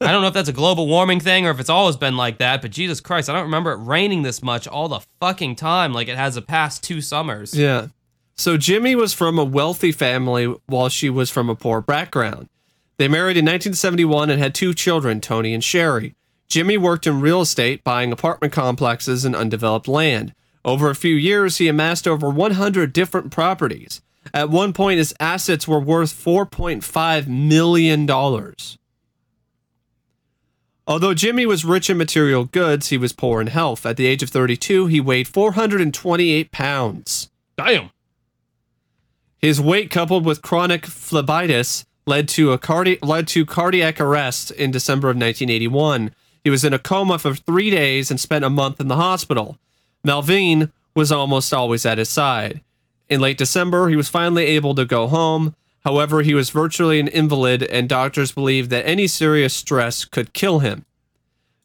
[0.00, 2.38] I don't know if that's a global warming thing or if it's always been like
[2.38, 5.92] that, but Jesus Christ, I don't remember it raining this much all the fucking time
[5.92, 7.54] like it has the past two summers.
[7.54, 7.88] Yeah.
[8.36, 12.48] So Jimmy was from a wealthy family while she was from a poor background.
[12.98, 16.14] They married in 1971 and had two children, Tony and Sherry.
[16.48, 20.34] Jimmy worked in real estate, buying apartment complexes and undeveloped land.
[20.64, 24.00] Over a few years, he amassed over 100 different properties.
[24.32, 28.08] At one point, his assets were worth $4.5 million.
[30.86, 33.86] Although Jimmy was rich in material goods, he was poor in health.
[33.86, 37.30] At the age of 32, he weighed 428 pounds.
[37.56, 37.90] Damn.
[39.38, 44.70] His weight, coupled with chronic phlebitis, led to a cardi- led to cardiac arrest in
[44.70, 46.12] December of 1981.
[46.42, 49.58] He was in a coma for three days and spent a month in the hospital.
[50.04, 52.60] Melvine was almost always at his side.
[53.08, 55.54] In late December, he was finally able to go home.
[55.84, 60.60] However, he was virtually an invalid, and doctors believed that any serious stress could kill
[60.60, 60.84] him.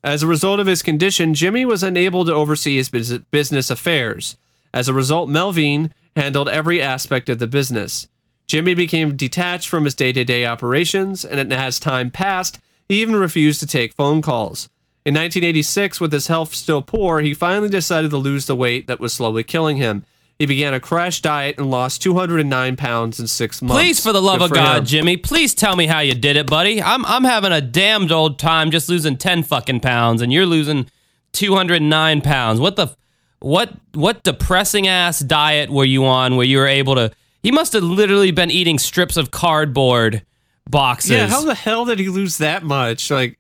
[0.04, 4.38] As a result of his condition, Jimmy was unable to oversee his business affairs.
[4.74, 8.08] As a result, Melvine handled every aspect of the business.
[8.48, 13.16] Jimmy became detached from his day to day operations, and as time passed, he even
[13.16, 14.70] refused to take phone calls.
[15.08, 19.00] In 1986, with his health still poor, he finally decided to lose the weight that
[19.00, 20.04] was slowly killing him.
[20.38, 23.82] He began a crash diet and lost 209 pounds in six months.
[23.82, 24.86] Please, for the love Good of God, him.
[24.86, 26.84] Jimmy, please tell me how you did it, buddy.
[26.84, 30.90] I'm I'm having a damned old time just losing ten fucking pounds, and you're losing
[31.32, 32.60] two hundred nine pounds.
[32.60, 32.94] What the,
[33.40, 37.14] what what depressing ass diet were you on where you were able to?
[37.42, 40.26] He must have literally been eating strips of cardboard
[40.70, 41.12] boxes.
[41.12, 43.10] Yeah, how the hell did he lose that much?
[43.10, 43.40] Like,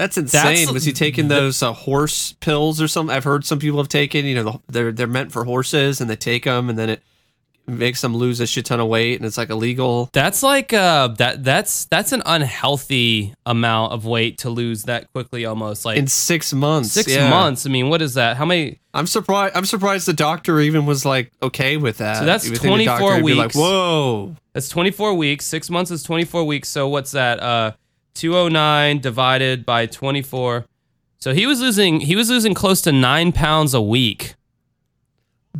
[0.00, 0.42] that's insane.
[0.54, 3.14] That's- Was he taking those uh, horse pills or something?
[3.14, 4.24] I've heard some people have taken.
[4.24, 7.02] You know, the- they're they're meant for horses, and they take them, and then it
[7.66, 10.10] makes them lose a shit ton of weight, and it's like illegal.
[10.12, 15.44] That's like uh that that's that's an unhealthy amount of weight to lose that quickly
[15.44, 16.90] almost like In six months.
[16.92, 17.30] six yeah.
[17.30, 17.66] months.
[17.66, 18.36] I mean, what is that?
[18.36, 19.56] How many I'm surprised.
[19.56, 22.16] I'm surprised the doctor even was like okay with that.
[22.18, 23.36] So that's You would think the 24 doctor be weeks.
[23.38, 24.36] Like, whoa.
[24.52, 25.44] That's 24 weeks.
[25.44, 26.68] 6 months is 24 weeks.
[26.68, 27.40] So what's that?
[27.40, 27.72] Uh
[28.14, 30.66] 209 divided by 24.
[31.18, 34.34] So he was losing he was losing close to 9 pounds a week.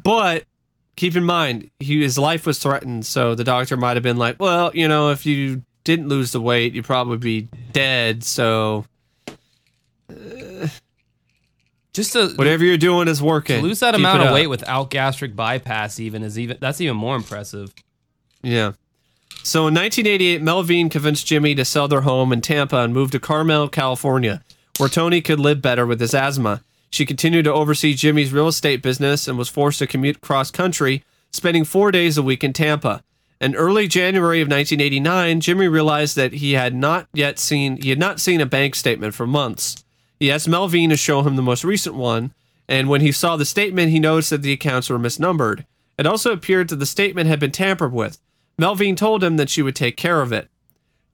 [0.03, 0.45] But
[0.97, 3.05] keep in mind, he, his life was threatened.
[3.07, 6.41] So the doctor might have been like, well, you know, if you didn't lose the
[6.41, 8.23] weight, you'd probably be dead.
[8.23, 8.85] So
[10.09, 10.69] uh,
[11.93, 13.57] Just to, whatever you're doing is working.
[13.61, 14.35] to lose that Keep amount of up.
[14.35, 17.75] weight without gastric bypass even is even that's even more impressive.
[18.43, 18.73] Yeah.
[19.51, 23.19] So in 1988, Melvine convinced Jimmy to sell their home in Tampa and move to
[23.19, 24.45] Carmel, California,
[24.79, 26.63] where Tony could live better with his asthma.
[26.89, 31.03] She continued to oversee Jimmy's real estate business and was forced to commute cross country,
[31.33, 33.03] spending four days a week in Tampa.
[33.41, 37.99] In early January of 1989, Jimmy realized that he had not yet seen he had
[37.99, 39.83] not seen a bank statement for months.
[40.21, 42.33] He asked Melvine to show him the most recent one,
[42.69, 45.65] and when he saw the statement, he noticed that the accounts were misnumbered.
[45.99, 48.17] It also appeared that the statement had been tampered with.
[48.61, 50.51] Melvine told him that she would take care of it.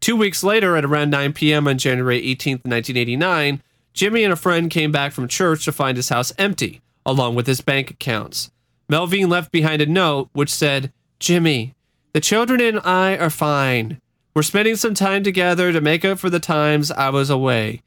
[0.00, 1.68] Two weeks later, at around 9 p.m.
[1.68, 6.08] on January 18, 1989, Jimmy and a friend came back from church to find his
[6.08, 8.50] house empty, along with his bank accounts.
[8.88, 11.76] Melvine left behind a note which said, Jimmy,
[12.14, 14.00] the children and I are fine.
[14.34, 17.80] We're spending some time together to make up for the times I was away.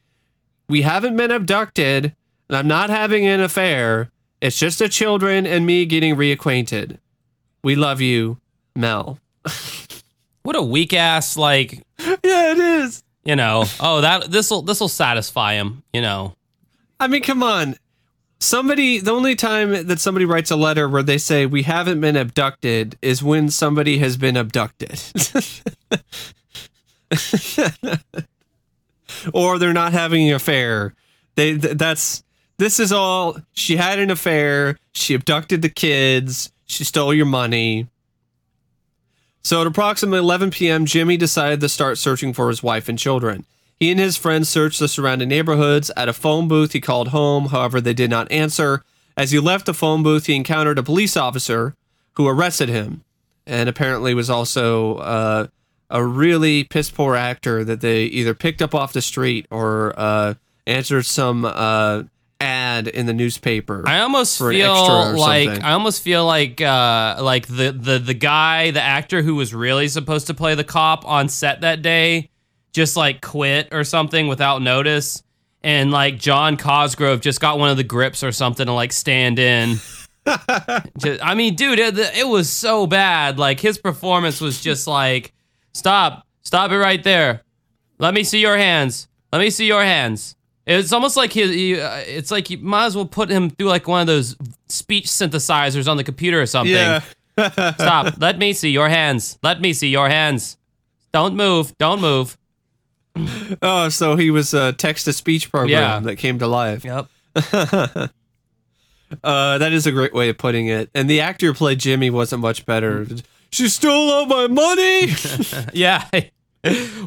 [0.69, 2.15] We haven't been abducted,
[2.47, 4.09] and I'm not having an affair.
[4.39, 6.99] It's just the children and me getting reacquainted.
[7.61, 8.37] We love you,
[8.73, 9.19] Mel.
[10.43, 13.03] What a weak ass like, Yeah, it is.
[13.23, 13.65] you know.
[13.79, 16.33] Oh, that this will this will satisfy him, you know.
[16.99, 17.75] I mean, come on.
[18.41, 22.15] Somebody, the only time that somebody writes a letter where they say we haven't been
[22.15, 24.97] abducted is when somebody has been abducted.
[29.33, 30.93] or they're not having an affair.
[31.35, 32.23] They th- that's
[32.57, 37.87] this is all she had an affair, she abducted the kids, she stole your money.
[39.41, 43.45] So at approximately 11 p.m., Jimmy decided to start searching for his wife and children.
[43.79, 45.89] He and his friends searched the surrounding neighborhoods.
[45.95, 47.47] At a phone booth, he called home.
[47.47, 48.83] However, they did not answer.
[49.15, 51.75] As he left the phone booth, he encountered a police officer
[52.13, 53.03] who arrested him
[53.47, 55.47] and apparently was also uh,
[55.89, 60.33] a really piss poor actor that they either picked up off the street or uh,
[60.67, 62.03] answered some uh,
[62.41, 63.83] ad in the newspaper.
[63.87, 64.73] I almost feel
[65.17, 65.63] like something.
[65.63, 69.87] I almost feel like uh like the the the guy, the actor who was really
[69.87, 72.29] supposed to play the cop on set that day
[72.71, 75.23] just like quit or something without notice.
[75.63, 79.39] And like John Cosgrove just got one of the grips or something to like stand
[79.39, 79.75] in.
[80.99, 83.39] Just- I mean, dude, it, it was so bad.
[83.39, 85.33] Like his performance was just like,
[85.73, 87.41] stop, stop it right there.
[87.97, 89.07] Let me see your hands.
[89.33, 90.35] Let me see your hands.
[90.69, 93.67] It's almost like he, he uh, it's like you might as well put him through
[93.69, 94.35] like one of those
[94.67, 96.73] speech synthesizers on the computer or something.
[96.75, 97.01] yeah.
[97.37, 98.15] Stop.
[98.19, 99.39] Let me see your hands.
[99.41, 100.57] Let me see your hands.
[101.11, 101.75] Don't move.
[101.79, 102.37] Don't move.
[103.61, 105.99] Oh, so he was a text to speech program Yeah.
[106.01, 106.85] that came to life.
[106.85, 107.07] Yep.
[109.23, 110.87] Uh, that is a great way of putting it.
[110.93, 113.07] And the actor who played Jimmy wasn't much better.
[113.51, 115.07] She stole all my money.
[115.73, 116.07] Yeah.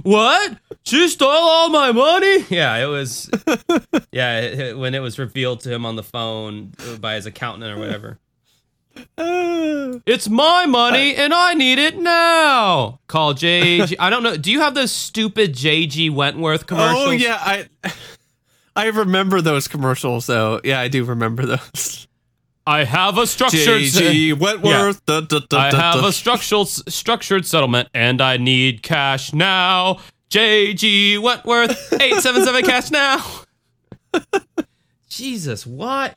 [0.02, 0.58] What?
[0.84, 2.44] She stole all my money?
[2.48, 3.30] Yeah, it was.
[4.10, 7.72] Yeah, it- when it was revealed to him on the phone uh, by his accountant
[7.72, 8.18] or whatever.
[9.16, 13.00] It's my money and I need it now.
[13.06, 13.96] Call JG.
[13.98, 14.36] I don't know.
[14.36, 17.06] Do you have those stupid JG Wentworth oh, commercials?
[17.06, 17.68] oh yeah, I
[18.76, 20.60] I remember those commercials though.
[20.64, 22.06] Yeah, I do remember those.
[22.66, 23.60] I have a structured.
[23.60, 25.04] JG Wentworth.
[25.06, 26.06] da, da, da, I have da.
[26.06, 29.98] a structural structured settlement and I need cash now.
[30.30, 33.24] JG Wentworth, 877 cash now.
[35.08, 36.16] Jesus, what?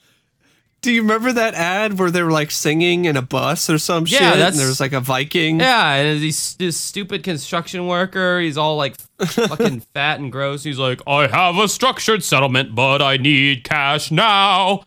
[0.82, 4.06] Do you remember that ad where they were like singing in a bus or some
[4.08, 4.38] Yeah, shit?
[4.38, 5.60] that's- and there was like a Viking.
[5.60, 8.40] Yeah, and he's this stupid construction worker.
[8.40, 10.64] He's all like fucking fat and gross.
[10.64, 14.84] He's like, I have a structured settlement, but I need cash now.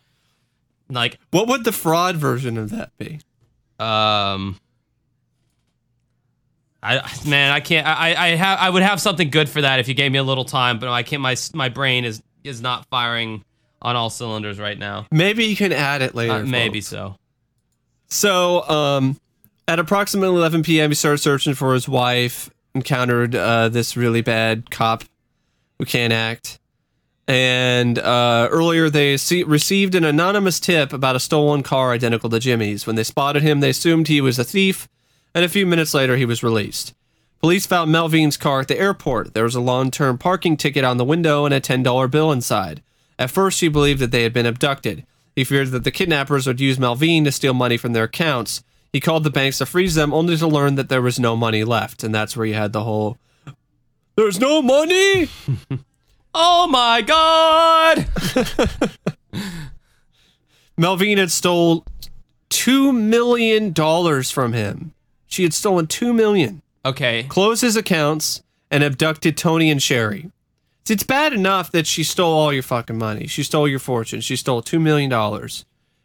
[0.90, 3.20] Like, What would the fraud version of that be?
[3.78, 4.58] um,
[6.82, 7.86] I man, I can't.
[7.86, 10.22] I I have I would have something good for that if you gave me a
[10.22, 11.20] little time, but I can't.
[11.20, 13.44] My my brain is is not firing
[13.82, 15.06] on all cylinders right now.
[15.10, 16.34] Maybe you can add it later.
[16.34, 16.88] Uh, maybe folks.
[16.88, 17.16] so.
[18.10, 19.20] So, um,
[19.66, 22.48] at approximately 11 p.m., he started searching for his wife.
[22.74, 25.02] Encountered uh, this really bad cop
[25.78, 26.58] who can't act.
[27.28, 32.40] And uh, earlier, they see- received an anonymous tip about a stolen car identical to
[32.40, 32.86] Jimmy's.
[32.86, 34.88] When they spotted him, they assumed he was a thief,
[35.34, 36.94] and a few minutes later, he was released.
[37.40, 39.34] Police found Melvine's car at the airport.
[39.34, 42.82] There was a long term parking ticket on the window and a $10 bill inside.
[43.18, 45.04] At first, he believed that they had been abducted.
[45.36, 48.64] He feared that the kidnappers would use Melvine to steal money from their accounts.
[48.90, 51.62] He called the banks to freeze them, only to learn that there was no money
[51.62, 52.02] left.
[52.02, 53.18] And that's where you had the whole
[54.16, 55.28] There's no money!
[56.34, 58.06] Oh my god!
[60.76, 61.84] Melvine had stole
[62.50, 63.74] $2 million
[64.24, 64.92] from him.
[65.26, 66.62] She had stolen 2 million.
[66.84, 70.30] Okay, closed his accounts, and abducted Tony and Sherry.
[70.86, 73.26] See, It's bad enough that she stole all your fucking money.
[73.26, 74.20] She stole your fortune.
[74.20, 75.64] She stole two million dollars.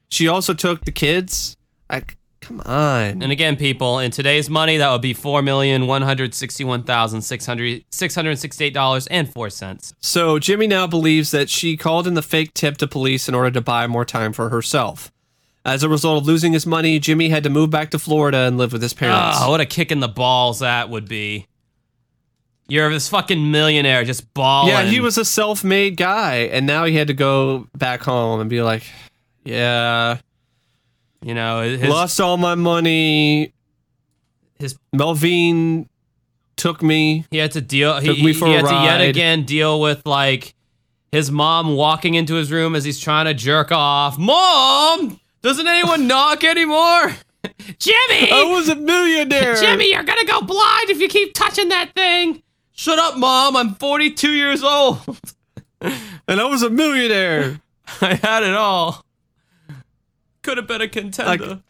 [0.10, 1.56] She also took the kids.
[1.90, 2.04] I,
[2.44, 3.22] come on.
[3.24, 7.22] And again, people, in today's money, that would be four million one hundred sixty-one thousand
[7.22, 9.94] six hundred six hundred sixty-eight dollars and four cents.
[10.00, 13.52] So Jimmy now believes that she called in the fake tip to police in order
[13.52, 15.12] to buy more time for herself.
[15.66, 18.58] As a result of losing his money, Jimmy had to move back to Florida and
[18.58, 19.38] live with his parents.
[19.40, 21.48] Oh, what a kick in the balls that would be.
[22.68, 24.70] You're this fucking millionaire just balling.
[24.70, 28.50] yeah, he was a self-made guy, and now he had to go back home and
[28.50, 28.84] be like,
[29.44, 30.18] "Yeah,
[31.24, 33.54] you know, his lost all my money.
[34.60, 35.90] his Melvin
[36.56, 37.26] took me.
[37.32, 38.00] he had to deal.
[38.00, 40.54] He, Took me for he had to yet again deal with like
[41.12, 44.18] his mom walking into his room as he's trying to jerk off.
[44.18, 47.16] Mom, doesn't anyone knock anymore?
[47.78, 49.56] Jimmy, I was a millionaire.
[49.56, 52.42] Jimmy, you're gonna go blind if you keep touching that thing.
[52.76, 53.56] Shut up, mom.
[53.56, 55.00] I'm 42 years old.
[55.82, 57.60] and I was a millionaire.
[58.02, 59.03] I had it all.
[60.44, 61.62] Could have been a contender.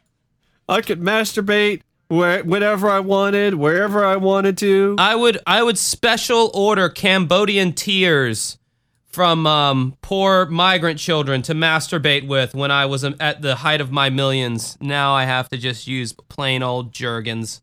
[0.68, 4.96] I could masturbate where, whenever I wanted, wherever I wanted to.
[4.98, 8.58] I would I would special order Cambodian tears
[9.06, 13.80] from um, poor migrant children to masturbate with when I was um, at the height
[13.80, 14.78] of my millions.
[14.82, 17.62] Now I have to just use plain old Jergens.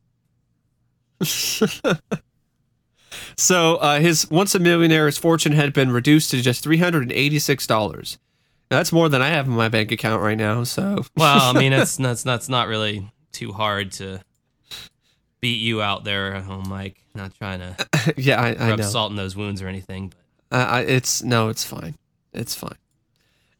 [3.37, 7.03] So uh, his once a millionaire, his fortune had been reduced to just three hundred
[7.03, 8.19] and eighty-six dollars.
[8.71, 10.65] That's more than I have in my bank account right now.
[10.65, 14.21] So Well, I mean that's that's that's not really too hard to
[15.41, 16.97] beat you out there at home, Mike.
[17.15, 18.85] Not trying to yeah, I, I rub know.
[18.87, 20.13] salt in those wounds or anything.
[20.51, 21.97] But Uh, I, it's no, it's fine.
[22.33, 22.77] It's fine.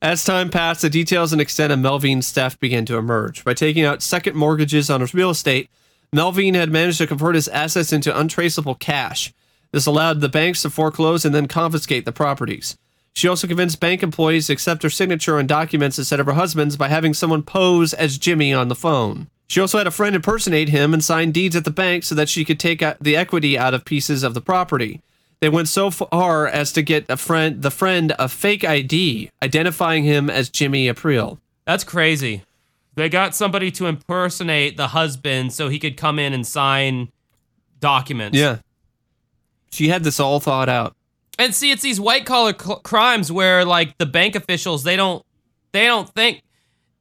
[0.03, 3.45] As time passed, the details and extent of Melvine's theft began to emerge.
[3.45, 5.69] By taking out second mortgages on his real estate,
[6.13, 9.35] Melvine had managed to convert his assets into untraceable cash.
[9.73, 12.79] This allowed the banks to foreclose and then confiscate the properties.
[13.15, 16.77] She also convinced bank employees to accept her signature on documents instead of her husband's
[16.77, 19.29] by having someone pose as Jimmy on the phone.
[19.49, 22.29] She also had a friend impersonate him and sign deeds at the bank so that
[22.29, 25.03] she could take the equity out of pieces of the property.
[25.41, 30.05] They went so far as to get a friend, the friend, a fake ID identifying
[30.05, 31.41] him as Jimmy April.
[31.65, 32.43] that's crazy.
[32.95, 37.11] They got somebody to impersonate the husband so he could come in and sign
[37.81, 38.37] documents.
[38.37, 38.59] Yeah,
[39.71, 40.95] she had this all thought out.
[41.41, 45.25] And see, it's these white collar cl- crimes where like the bank officials they don't
[45.73, 46.43] they don't think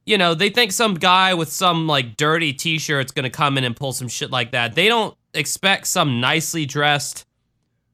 [0.06, 3.76] you know they think some guy with some like dirty t-shirt's gonna come in and
[3.76, 4.74] pull some shit like that.
[4.74, 7.26] They don't expect some nicely dressed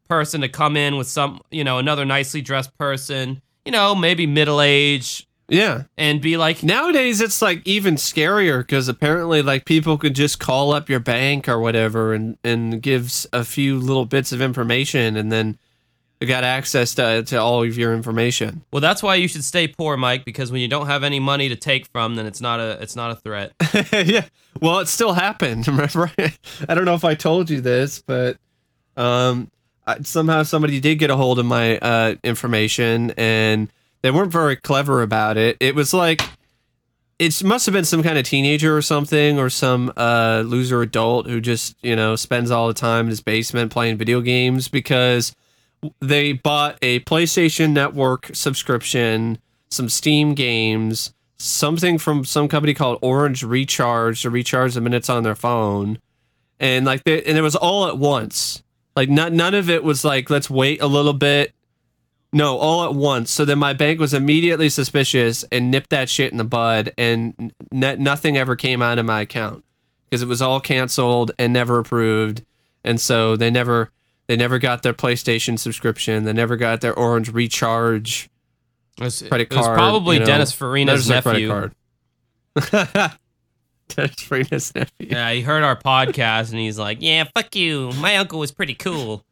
[0.09, 4.25] person to come in with some you know another nicely dressed person you know maybe
[4.25, 5.83] middle age Yeah.
[5.99, 10.73] and be like Nowadays, it's like even scarier because apparently, like people could just call
[10.73, 15.33] up your bank or whatever and and gives a few little bits of information, and
[15.33, 15.59] then
[16.25, 18.63] got access to to all of your information.
[18.73, 21.49] well that's why you should stay poor Mike because when you don't have any money
[21.49, 23.53] to take from then it's not a it's not a threat.
[23.93, 24.25] yeah.
[24.61, 25.69] Well, it still happened.
[25.69, 26.11] Remember?
[26.69, 28.39] I don't know if I told you this, but
[28.97, 29.51] um,
[29.87, 33.71] I, somehow somebody did get a hold of my uh, information, and
[34.03, 35.57] they weren't very clever about it.
[35.61, 36.23] It was like
[37.19, 41.27] it must have been some kind of teenager or something, or some uh, loser adult
[41.27, 45.35] who just you know spends all the time in his basement playing video games because
[46.01, 49.39] they bought a PlayStation Network subscription,
[49.71, 55.23] some Steam games, something from some company called Orange Recharge to recharge the minutes on
[55.23, 55.99] their phone,
[56.59, 58.63] and like they, and it was all at once.
[58.95, 61.53] Like not, none of it was like let's wait a little bit.
[62.33, 63.31] No, all at once.
[63.31, 67.53] So then my bank was immediately suspicious and nipped that shit in the bud, and
[67.73, 69.65] n- nothing ever came out of my account
[70.05, 72.43] because it was all canceled and never approved,
[72.85, 73.91] and so they never
[74.27, 76.25] they never got their PlayStation subscription.
[76.25, 78.29] They never got their Orange Recharge
[78.99, 80.27] It was, credit it was probably you know.
[80.27, 81.49] Dennis Farina's nephew.
[81.49, 81.75] card.
[83.89, 85.09] Dennis Farina's nephew.
[85.11, 87.93] Yeah, he heard our podcast and he's like, "Yeah, fuck you.
[87.93, 89.25] My uncle was pretty cool.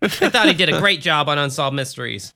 [0.00, 2.32] I thought he did a great job on Unsolved Mysteries."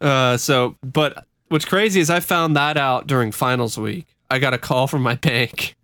[0.00, 4.06] Uh, so, but what's crazy is I found that out during finals week.
[4.30, 5.74] I got a call from my bank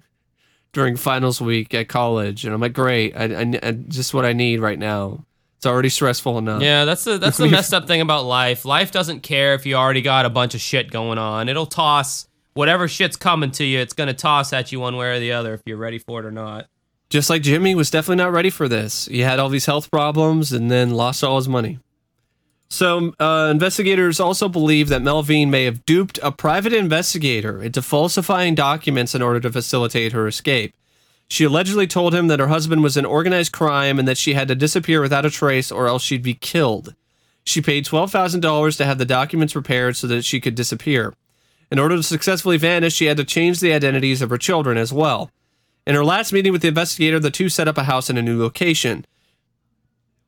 [0.75, 4.33] during finals week at college, and I'm like, great, I, I, I just what I
[4.33, 5.25] need right now.
[5.57, 6.61] It's already stressful enough.
[6.61, 8.67] Yeah, that's the that's the messed up thing about life.
[8.67, 11.49] Life doesn't care if you already got a bunch of shit going on.
[11.49, 13.79] It'll toss whatever shit's coming to you.
[13.79, 16.27] It's gonna toss at you one way or the other if you're ready for it
[16.27, 16.67] or not.
[17.09, 19.07] Just like Jimmy was definitely not ready for this.
[19.07, 21.79] He had all these health problems and then lost all his money.
[22.69, 28.55] So, uh, investigators also believe that Melvine may have duped a private investigator into falsifying
[28.55, 30.75] documents in order to facilitate her escape.
[31.29, 34.49] She allegedly told him that her husband was in organized crime and that she had
[34.49, 36.95] to disappear without a trace or else she'd be killed.
[37.45, 41.15] She paid $12,000 to have the documents prepared so that she could disappear.
[41.71, 44.93] In order to successfully vanish, she had to change the identities of her children as
[44.93, 45.31] well.
[45.87, 48.23] In her last meeting with the investigator, the two set up a house in a
[48.23, 49.05] new location.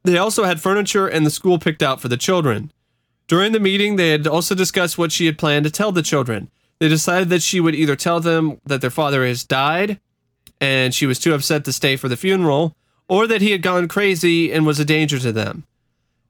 [0.07, 2.73] They also had furniture and the school picked out for the children.
[3.29, 6.49] During the meeting, they had also discussed what she had planned to tell the children.
[6.79, 9.99] They decided that she would either tell them that their father has died
[10.61, 12.75] and she was too upset to stay for the funeral,
[13.09, 15.65] or that he had gone crazy and was a danger to them.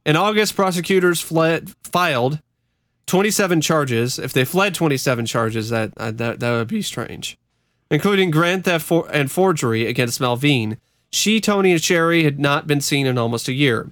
[0.05, 2.41] In August, prosecutors fled, filed
[3.07, 4.19] 27 charges.
[4.19, 7.39] If they fled 27 charges, that, uh, that, that would be strange,
[7.91, 10.79] including grand theft for, and forgery against Malvine.
[11.17, 13.91] She, Tony, and Sherry had not been seen in almost a year.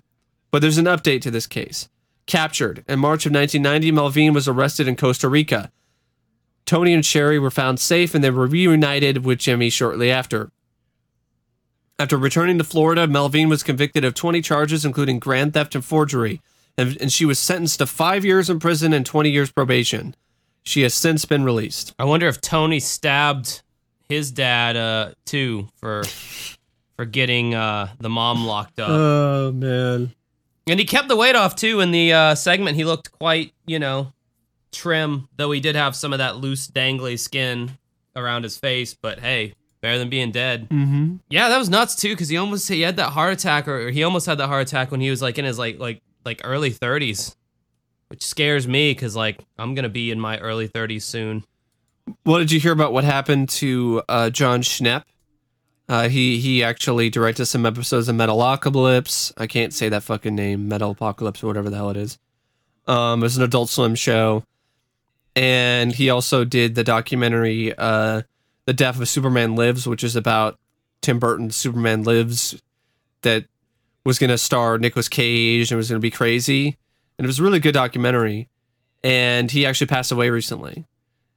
[0.51, 1.89] But there's an update to this case.
[2.27, 2.85] Captured.
[2.87, 5.73] In March of 1990, Malvine was arrested in Costa Rica.
[6.67, 10.51] Tony and Sherry were found safe and they were reunited with Jimmy shortly after.
[11.99, 16.43] After returning to Florida, Melvine was convicted of 20 charges, including grand theft and forgery,
[16.77, 20.15] and, and she was sentenced to five years in prison and 20 years probation.
[20.63, 21.95] She has since been released.
[21.99, 23.63] I wonder if Tony stabbed
[24.11, 26.03] his dad uh too for
[26.97, 28.91] for getting uh the mom locked up.
[28.91, 30.15] Oh, man.
[30.67, 32.77] And he kept the weight off too in the uh, segment.
[32.77, 34.13] He looked quite, you know,
[34.73, 37.73] trim, though he did have some of that loose, dangly skin
[38.17, 38.95] around his face.
[38.95, 40.71] But hey, better than being dead.
[40.71, 41.17] Mm-hmm.
[41.29, 43.91] Yeah, that was nuts too, because he almost he had that heart attack, or, or
[43.91, 46.41] he almost had that heart attack when he was like in his like like like
[46.45, 47.37] early thirties,
[48.09, 51.45] which scares me because like I'm gonna be in my early thirties soon.
[52.23, 55.05] What did you hear about what happened to uh, Jon Schnepp?
[55.89, 59.33] Uh, he he actually directed some episodes of Metalocalypse.
[59.37, 62.19] I can't say that fucking name, Metalocalypse or whatever the hell it is.
[62.87, 64.45] Um, it was an Adult Swim show,
[65.37, 68.23] and he also did the documentary uh,
[68.65, 70.59] "The Death of Superman Lives," which is about
[71.03, 72.61] Tim Burton's Superman Lives,
[73.23, 73.45] that
[74.05, 76.79] was going to star Nicolas Cage and was going to be crazy,
[77.19, 78.49] and it was a really good documentary.
[79.03, 80.87] And he actually passed away recently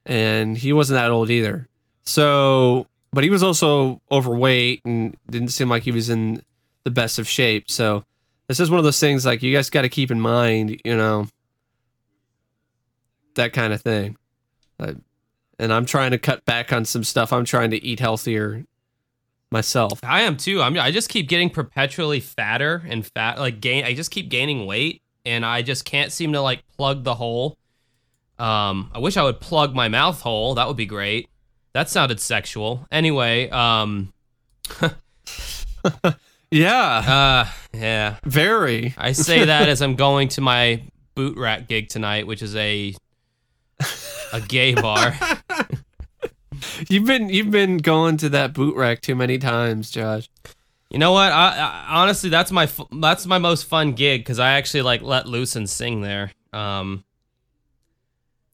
[0.08, 1.68] and he wasn't that old either.
[2.02, 2.86] So,
[3.18, 6.40] but he was also overweight and didn't seem like he was in
[6.84, 7.68] the best of shape.
[7.68, 8.04] So,
[8.46, 10.96] this is one of those things like you guys got to keep in mind, you
[10.96, 11.26] know,
[13.34, 14.16] that kind of thing.
[14.78, 17.32] And I'm trying to cut back on some stuff.
[17.32, 18.64] I'm trying to eat healthier
[19.50, 19.98] myself.
[20.04, 20.62] I am too.
[20.62, 20.78] I'm.
[20.78, 23.40] I just keep getting perpetually fatter and fat.
[23.40, 23.84] Like gain.
[23.84, 27.58] I just keep gaining weight, and I just can't seem to like plug the hole.
[28.38, 30.54] Um, I wish I would plug my mouth hole.
[30.54, 31.28] That would be great.
[31.78, 32.88] That sounded sexual.
[32.90, 34.12] Anyway, um,
[36.50, 38.16] Yeah, uh, yeah.
[38.24, 38.94] very.
[38.98, 40.82] I say that as I'm going to my
[41.14, 42.96] boot rack gig tonight, which is a
[44.32, 45.16] a gay bar.
[46.88, 50.28] You've been you've been going to that boot rack too many times, Josh.
[50.90, 51.30] You know what?
[51.30, 55.28] I, I honestly, that's my that's my most fun gig because I actually like let
[55.28, 56.32] loose and sing there.
[56.52, 57.04] Um,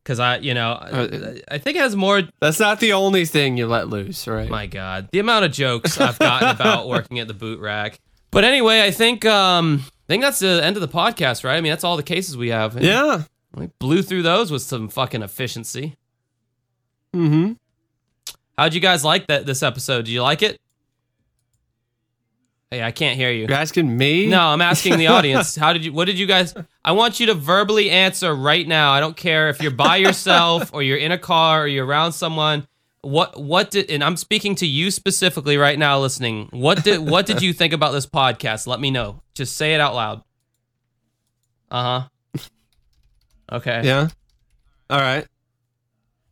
[0.05, 2.22] because I, you know, Uh, I think it has more.
[2.40, 4.48] That's not the only thing you let loose, right?
[4.51, 7.98] My God, the amount of jokes I've gotten about working at the boot rack.
[8.31, 11.56] But anyway, I think um, I think that's the end of the podcast, right?
[11.56, 12.76] I mean, that's all the cases we have.
[12.76, 13.22] And yeah.
[13.55, 15.97] we blew through those with some fucking efficiency.
[17.14, 17.52] Mm-hmm.
[18.59, 20.05] How'd you guys like that this episode?
[20.05, 20.60] Do you like it?
[22.74, 23.46] Hey, I can't hear you.
[23.46, 24.26] You're asking me?
[24.26, 25.55] No, I'm asking the audience.
[25.55, 25.92] How did you?
[25.92, 26.55] What did you guys?
[26.84, 28.90] I want you to verbally answer right now.
[28.90, 32.12] I don't care if you're by yourself or you're in a car or you're around
[32.14, 32.66] someone.
[33.02, 33.90] What what did?
[33.90, 36.48] And I'm speaking to you specifically right now, listening.
[36.51, 38.66] What did what did you think about this podcast?
[38.66, 39.22] Let me know.
[39.34, 40.24] Just say it out loud.
[41.70, 42.42] Uh huh.
[43.52, 43.82] Okay.
[43.84, 44.09] Yeah.
[44.90, 45.28] All right.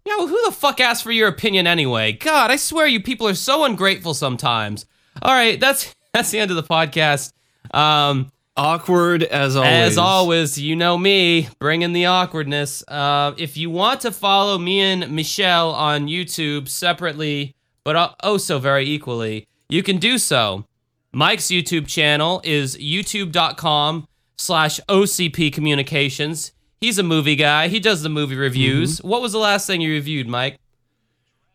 [0.05, 2.11] Yeah, well, who the fuck asked for your opinion anyway?
[2.11, 4.87] God, I swear you people are so ungrateful sometimes.
[5.21, 7.33] All right, that's that's the end of the podcast.
[7.73, 9.71] Um, Awkward as always.
[9.71, 12.85] As always, you know me, bringing the awkwardness.
[12.87, 18.59] Uh, if you want to follow me and Michelle on YouTube separately, but oh so
[18.59, 20.67] very equally, you can do so.
[21.15, 24.07] Mike's YouTube channel is youtube.com
[24.37, 26.53] slash OCP Communications.
[26.79, 27.69] He's a movie guy.
[27.69, 28.99] He does the movie reviews.
[28.99, 30.59] What was the last thing you reviewed, Mike?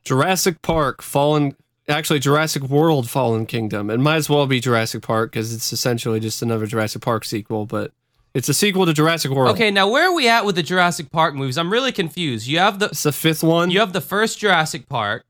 [0.03, 1.55] Jurassic Park Fallen
[1.89, 3.89] actually Jurassic World Fallen Kingdom.
[3.89, 7.65] It might as well be Jurassic Park because it's essentially just another Jurassic Park sequel,
[7.65, 7.91] but
[8.34, 9.55] it's a sequel to Jurassic World.
[9.55, 11.57] Okay, now where are we at with the Jurassic Park movies?
[11.57, 12.47] I'm really confused.
[12.47, 13.72] You have the It's the fifth one.
[13.72, 15.23] you have the first Jurassic Park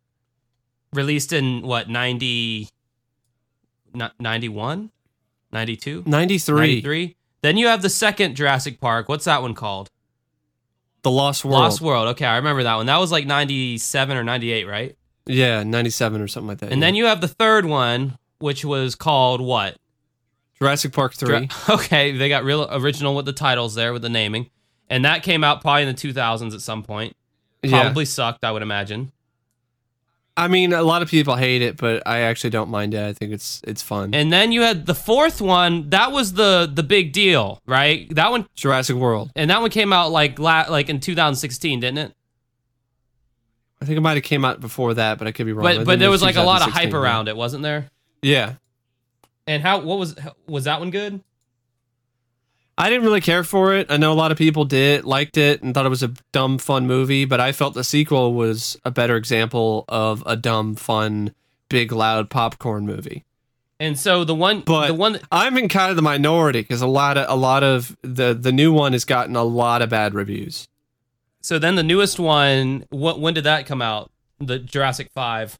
[0.93, 2.69] released in what 90
[3.93, 4.89] n- 91
[5.51, 6.55] 92 93.
[6.55, 9.89] 93 then you have the second Jurassic Park what's that one called
[11.03, 11.59] The Lost World.
[11.59, 14.95] Lost World okay I remember that one that was like 97 or 98 right
[15.27, 16.71] Yeah, 97 or something like that.
[16.71, 19.77] and then you have the third one which was called what
[20.59, 21.49] Jurassic Park 3.
[21.69, 24.49] okay they got real original with the titles there with the naming
[24.89, 27.15] and that came out probably in the 2000s at some point
[27.63, 27.81] yeah.
[27.81, 29.11] probably sucked I would imagine
[30.37, 33.01] I mean, a lot of people hate it, but I actually don't mind it.
[33.03, 34.13] I think it's it's fun.
[34.13, 35.89] And then you had the fourth one.
[35.89, 38.07] That was the the big deal, right?
[38.13, 39.31] That one Jurassic World.
[39.35, 42.13] and that one came out like la- like in 2016, didn't it?
[43.81, 45.63] I think it might have came out before that, but I could be wrong.
[45.63, 47.89] But but there was like a lot of 2016, hype around it, wasn't there?
[48.21, 48.53] Yeah.
[49.45, 50.15] And how what was
[50.47, 51.21] was that one good?
[52.79, 53.87] I didn't really care for it.
[53.89, 56.59] I know a lot of people did, liked it, and thought it was a dumb,
[56.59, 61.33] fun movie, but I felt the sequel was a better example of a dumb, fun,
[61.69, 63.25] big, loud popcorn movie.
[63.79, 66.81] And so the one But the one that, I'm in kind of the minority because
[66.81, 69.89] a lot of a lot of the the new one has gotten a lot of
[69.89, 70.67] bad reviews.
[71.47, 72.85] So then the newest one.
[72.89, 74.11] What when did that come out?
[74.39, 75.57] The Jurassic Five.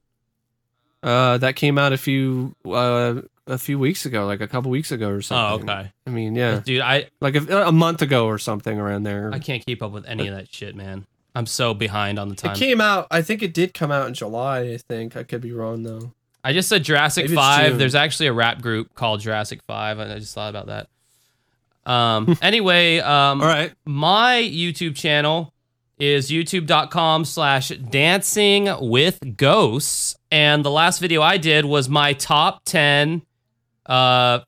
[1.02, 4.92] Uh, that came out a few uh, a few weeks ago, like a couple weeks
[4.92, 5.70] ago or something.
[5.70, 6.82] Oh, okay, I mean, yeah, dude.
[6.82, 9.32] I like a, a month ago or something around there.
[9.34, 11.06] I can't keep up with any of that shit, man.
[11.34, 12.52] I'm so behind on the time.
[12.52, 13.08] It came out.
[13.10, 14.64] I think it did come out in July.
[14.74, 16.12] I think I could be wrong though.
[16.44, 17.78] I just said Jurassic Maybe Five.
[17.78, 21.90] There's actually a rap group called Jurassic Five, I just thought about that.
[21.90, 22.38] Um.
[22.42, 23.72] anyway, um, All right.
[23.86, 25.54] my YouTube channel
[26.00, 30.16] is youtube.com slash dancing with ghosts.
[30.32, 33.24] And the last video I did was my top 10.
[33.86, 34.40] Uh,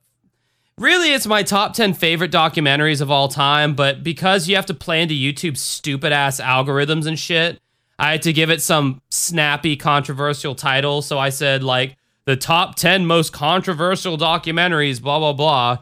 [0.77, 3.73] really, it's my top 10 favorite documentaries of all time.
[3.73, 7.59] But because you have to play into YouTube's stupid ass algorithms and shit,
[7.97, 11.01] I had to give it some snappy, controversial title.
[11.01, 15.77] So I said, like, the top 10 most controversial documentaries, blah, blah, blah.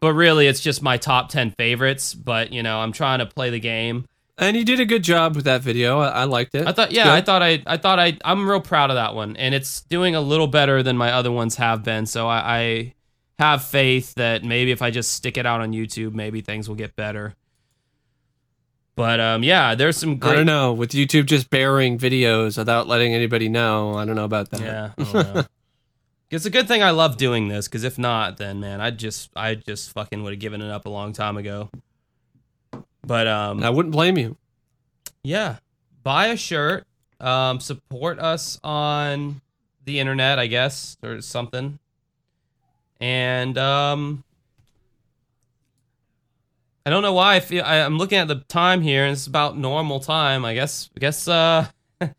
[0.00, 2.12] But really, it's just my top 10 favorites.
[2.12, 4.06] But, you know, I'm trying to play the game.
[4.38, 6.00] And you did a good job with that video.
[6.00, 6.66] I, I liked it.
[6.66, 7.12] I thought, yeah, Good.
[7.12, 10.14] I thought I, I thought I, I'm real proud of that one, and it's doing
[10.14, 12.06] a little better than my other ones have been.
[12.06, 12.94] So I, I
[13.38, 16.76] have faith that maybe if I just stick it out on YouTube, maybe things will
[16.76, 17.34] get better.
[18.94, 20.72] But um, yeah, there's some I don't know.
[20.72, 24.60] With YouTube just burying videos without letting anybody know, I don't know about that.
[24.60, 25.44] Yeah, I don't know.
[26.30, 29.30] it's a good thing I love doing this, because if not, then man, I just,
[29.36, 31.70] I just fucking would have given it up a long time ago.
[33.06, 34.36] But um, I wouldn't blame you.
[35.22, 35.56] yeah.
[36.02, 36.86] Buy a shirt
[37.20, 39.40] um support us on
[39.84, 41.78] the internet i guess or something.
[43.00, 44.24] And um
[46.84, 49.28] i don't know why i feel I, i'm looking at the time here and it's
[49.28, 51.66] about normal time i guess i guess uh
[52.00, 52.10] i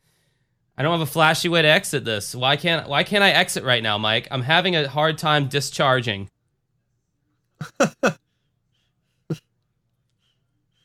[0.81, 2.33] don't have a flashy way to exit this.
[2.33, 4.29] Why can't why can't i exit right now mike?
[4.31, 6.29] I'm having a hard time discharging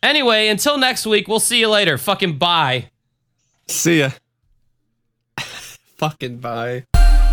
[0.02, 2.88] anyway until next week we'll see you later fucking bye
[3.68, 4.10] See ya.
[5.98, 6.86] Fucking bye.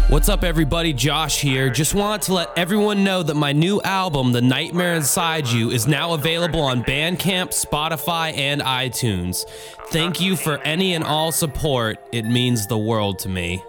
[0.09, 0.93] What's up, everybody?
[0.93, 1.69] Josh here.
[1.69, 5.87] Just wanted to let everyone know that my new album, The Nightmare Inside You, is
[5.87, 9.49] now available on Bandcamp, Spotify, and iTunes.
[9.87, 11.97] Thank you for any and all support.
[12.11, 13.63] It means the world to me.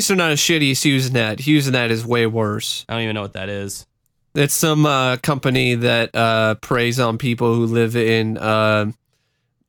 [0.00, 1.40] Least they're not as shitty as HughesNet.
[1.40, 2.86] HughesNet is way worse.
[2.88, 3.86] I don't even know what that is.
[4.34, 8.92] It's some uh, company that uh, preys on people who live in uh,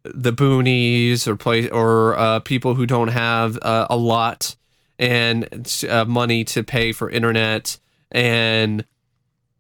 [0.06, 4.56] the boonies or play or uh, people who don't have uh, a lot
[4.98, 7.78] and uh, money to pay for internet,
[8.10, 8.86] and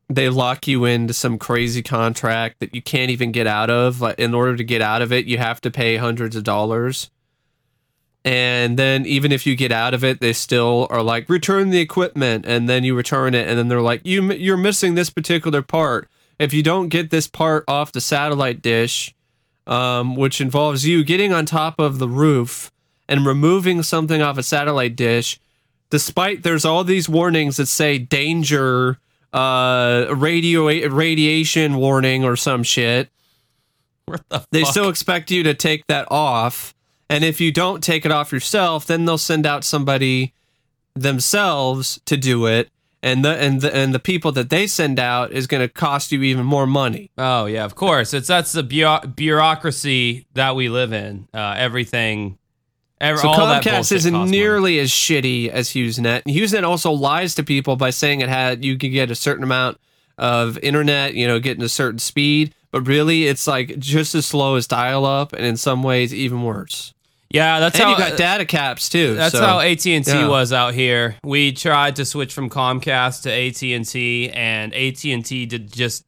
[0.07, 3.99] they lock you into some crazy contract that you can't even get out of.
[3.99, 7.09] Like, in order to get out of it, you have to pay hundreds of dollars.
[8.23, 11.79] And then even if you get out of it, they still are like return the
[11.79, 15.61] equipment, and then you return it, and then they're like you you're missing this particular
[15.61, 16.07] part.
[16.37, 19.15] If you don't get this part off the satellite dish,
[19.67, 22.71] um, which involves you getting on top of the roof
[23.07, 25.39] and removing something off a satellite dish,
[25.89, 28.99] despite there's all these warnings that say danger,
[29.33, 33.09] uh, radio radiation warning or some shit.
[34.51, 34.71] They fuck?
[34.71, 36.73] still expect you to take that off,
[37.11, 40.33] and if you don't take it off yourself, then they'll send out somebody
[40.95, 42.69] themselves to do it,
[43.03, 46.11] and the and the and the people that they send out is going to cost
[46.11, 47.09] you even more money.
[47.17, 48.13] Oh yeah, of course.
[48.13, 51.27] It's that's the bureau- bureaucracy that we live in.
[51.33, 52.37] Uh, everything.
[52.99, 54.31] Ev- So all that Comcast isn't costs money.
[54.31, 56.21] nearly as shitty as HughesNet.
[56.25, 59.43] And HughesNet also lies to people by saying it had you could get a certain
[59.43, 59.79] amount
[60.19, 64.53] of internet, you know, getting a certain speed, but really it's like just as slow
[64.55, 66.93] as dial-up, and in some ways even worse.
[67.33, 69.15] Yeah, that's and how you got data caps too.
[69.15, 70.27] That's so- how AT and T yeah.
[70.27, 71.15] was out here.
[71.23, 75.71] We tried to switch from Comcast to AT and T, and AT and T did
[75.71, 76.05] just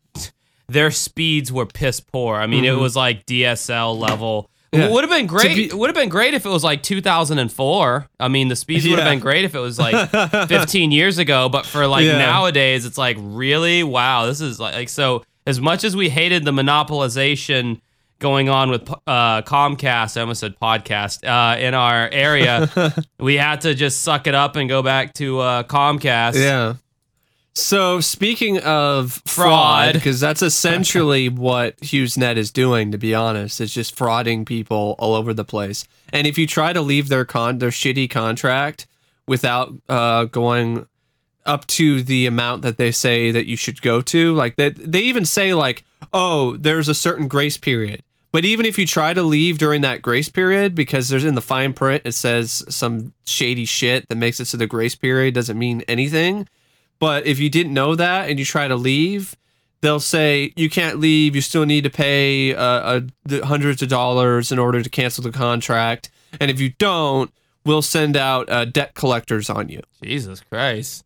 [0.68, 2.38] their speeds were piss poor.
[2.38, 4.44] I mean, it was like DSL level.
[4.44, 4.80] Mm-hmm.
[4.82, 4.88] Yeah.
[4.88, 5.70] It would have been great.
[5.70, 8.08] be- would have been great if it was like 2004.
[8.20, 10.10] I mean, the speeds would have been great if it was like
[10.48, 11.48] 15 years ago.
[11.48, 12.18] But for like Yeah.
[12.18, 14.26] nowadays, it's like really wow.
[14.26, 15.24] This is like, like so.
[15.46, 17.82] As much as we hated the monopolization
[18.20, 22.70] going on with uh, Comcast, I almost said podcast uh, in our area,
[23.20, 26.36] we had to just suck it up and go back to uh, Comcast.
[26.36, 26.76] Yeah.
[27.56, 29.94] So speaking of Fraud.
[29.94, 32.92] because that's essentially what HughesNet is doing.
[32.92, 35.88] To be honest, it's just frauding people all over the place.
[36.12, 38.88] And if you try to leave their con their shitty contract
[39.28, 40.88] without uh, going
[41.46, 45.02] up to the amount that they say that you should go to, like that, they
[45.02, 45.84] even say like,
[46.14, 48.04] oh, there's a certain grace period.
[48.32, 51.42] But even if you try to leave during that grace period, because there's in the
[51.42, 55.58] fine print, it says some shady shit that makes it so the grace period doesn't
[55.58, 56.48] mean anything.
[56.98, 59.36] But if you didn't know that and you try to leave,
[59.82, 61.36] they'll say you can't leave.
[61.36, 63.02] You still need to pay uh,
[63.44, 66.10] hundreds of dollars in order to cancel the contract.
[66.40, 67.32] And if you don't,
[67.66, 69.82] we'll send out uh, debt collectors on you.
[70.02, 71.06] Jesus Christ.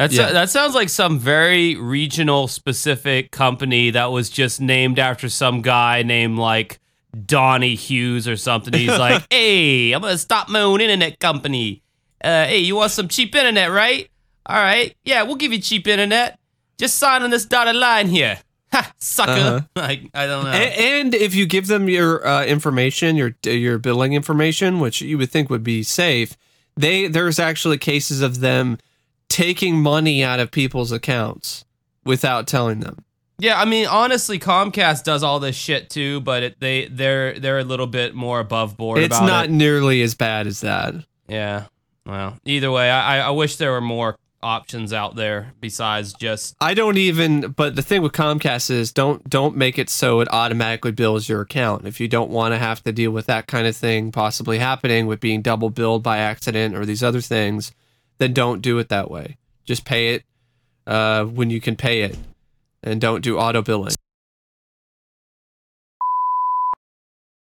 [0.00, 0.32] That's Yeah.
[0.32, 6.02] that sounds like some very regional specific company that was just named after some guy
[6.02, 6.78] named like
[7.26, 8.72] Donnie Hughes or something.
[8.72, 11.82] He's like, "Hey, I'm gonna stop my own internet company.
[12.24, 14.08] Uh, hey, you want some cheap internet, right?
[14.46, 16.38] All right, yeah, we'll give you cheap internet.
[16.78, 18.38] Just sign on this dotted line here.
[18.72, 19.32] Ha, sucker.
[19.32, 19.60] Uh-huh.
[19.76, 20.52] Like I don't know.
[20.52, 25.18] A- and if you give them your uh, information, your your billing information, which you
[25.18, 26.36] would think would be safe,
[26.76, 28.78] they there's actually cases of them
[29.30, 31.64] taking money out of people's accounts
[32.04, 33.04] without telling them.
[33.38, 37.58] Yeah, I mean, honestly, Comcast does all this shit too, but it, they they're they're
[37.60, 38.98] a little bit more above board.
[38.98, 39.50] It's not it.
[39.50, 40.94] nearly as bad as that.
[41.26, 41.64] Yeah.
[42.04, 46.54] Well, either way, I I- I wish there were more options out there besides just.
[46.60, 47.52] I don't even.
[47.52, 51.40] But the thing with Comcast is don't don't make it so it automatically bills your
[51.40, 51.86] account.
[51.86, 55.06] If you don't want to have to deal with that kind of thing possibly happening
[55.06, 57.72] with being double billed by accident or these other things,
[58.20, 59.38] then don't do it that way.
[59.64, 60.24] Just pay it
[60.86, 62.16] uh, when you can pay it,
[62.82, 63.94] and don't do auto billing.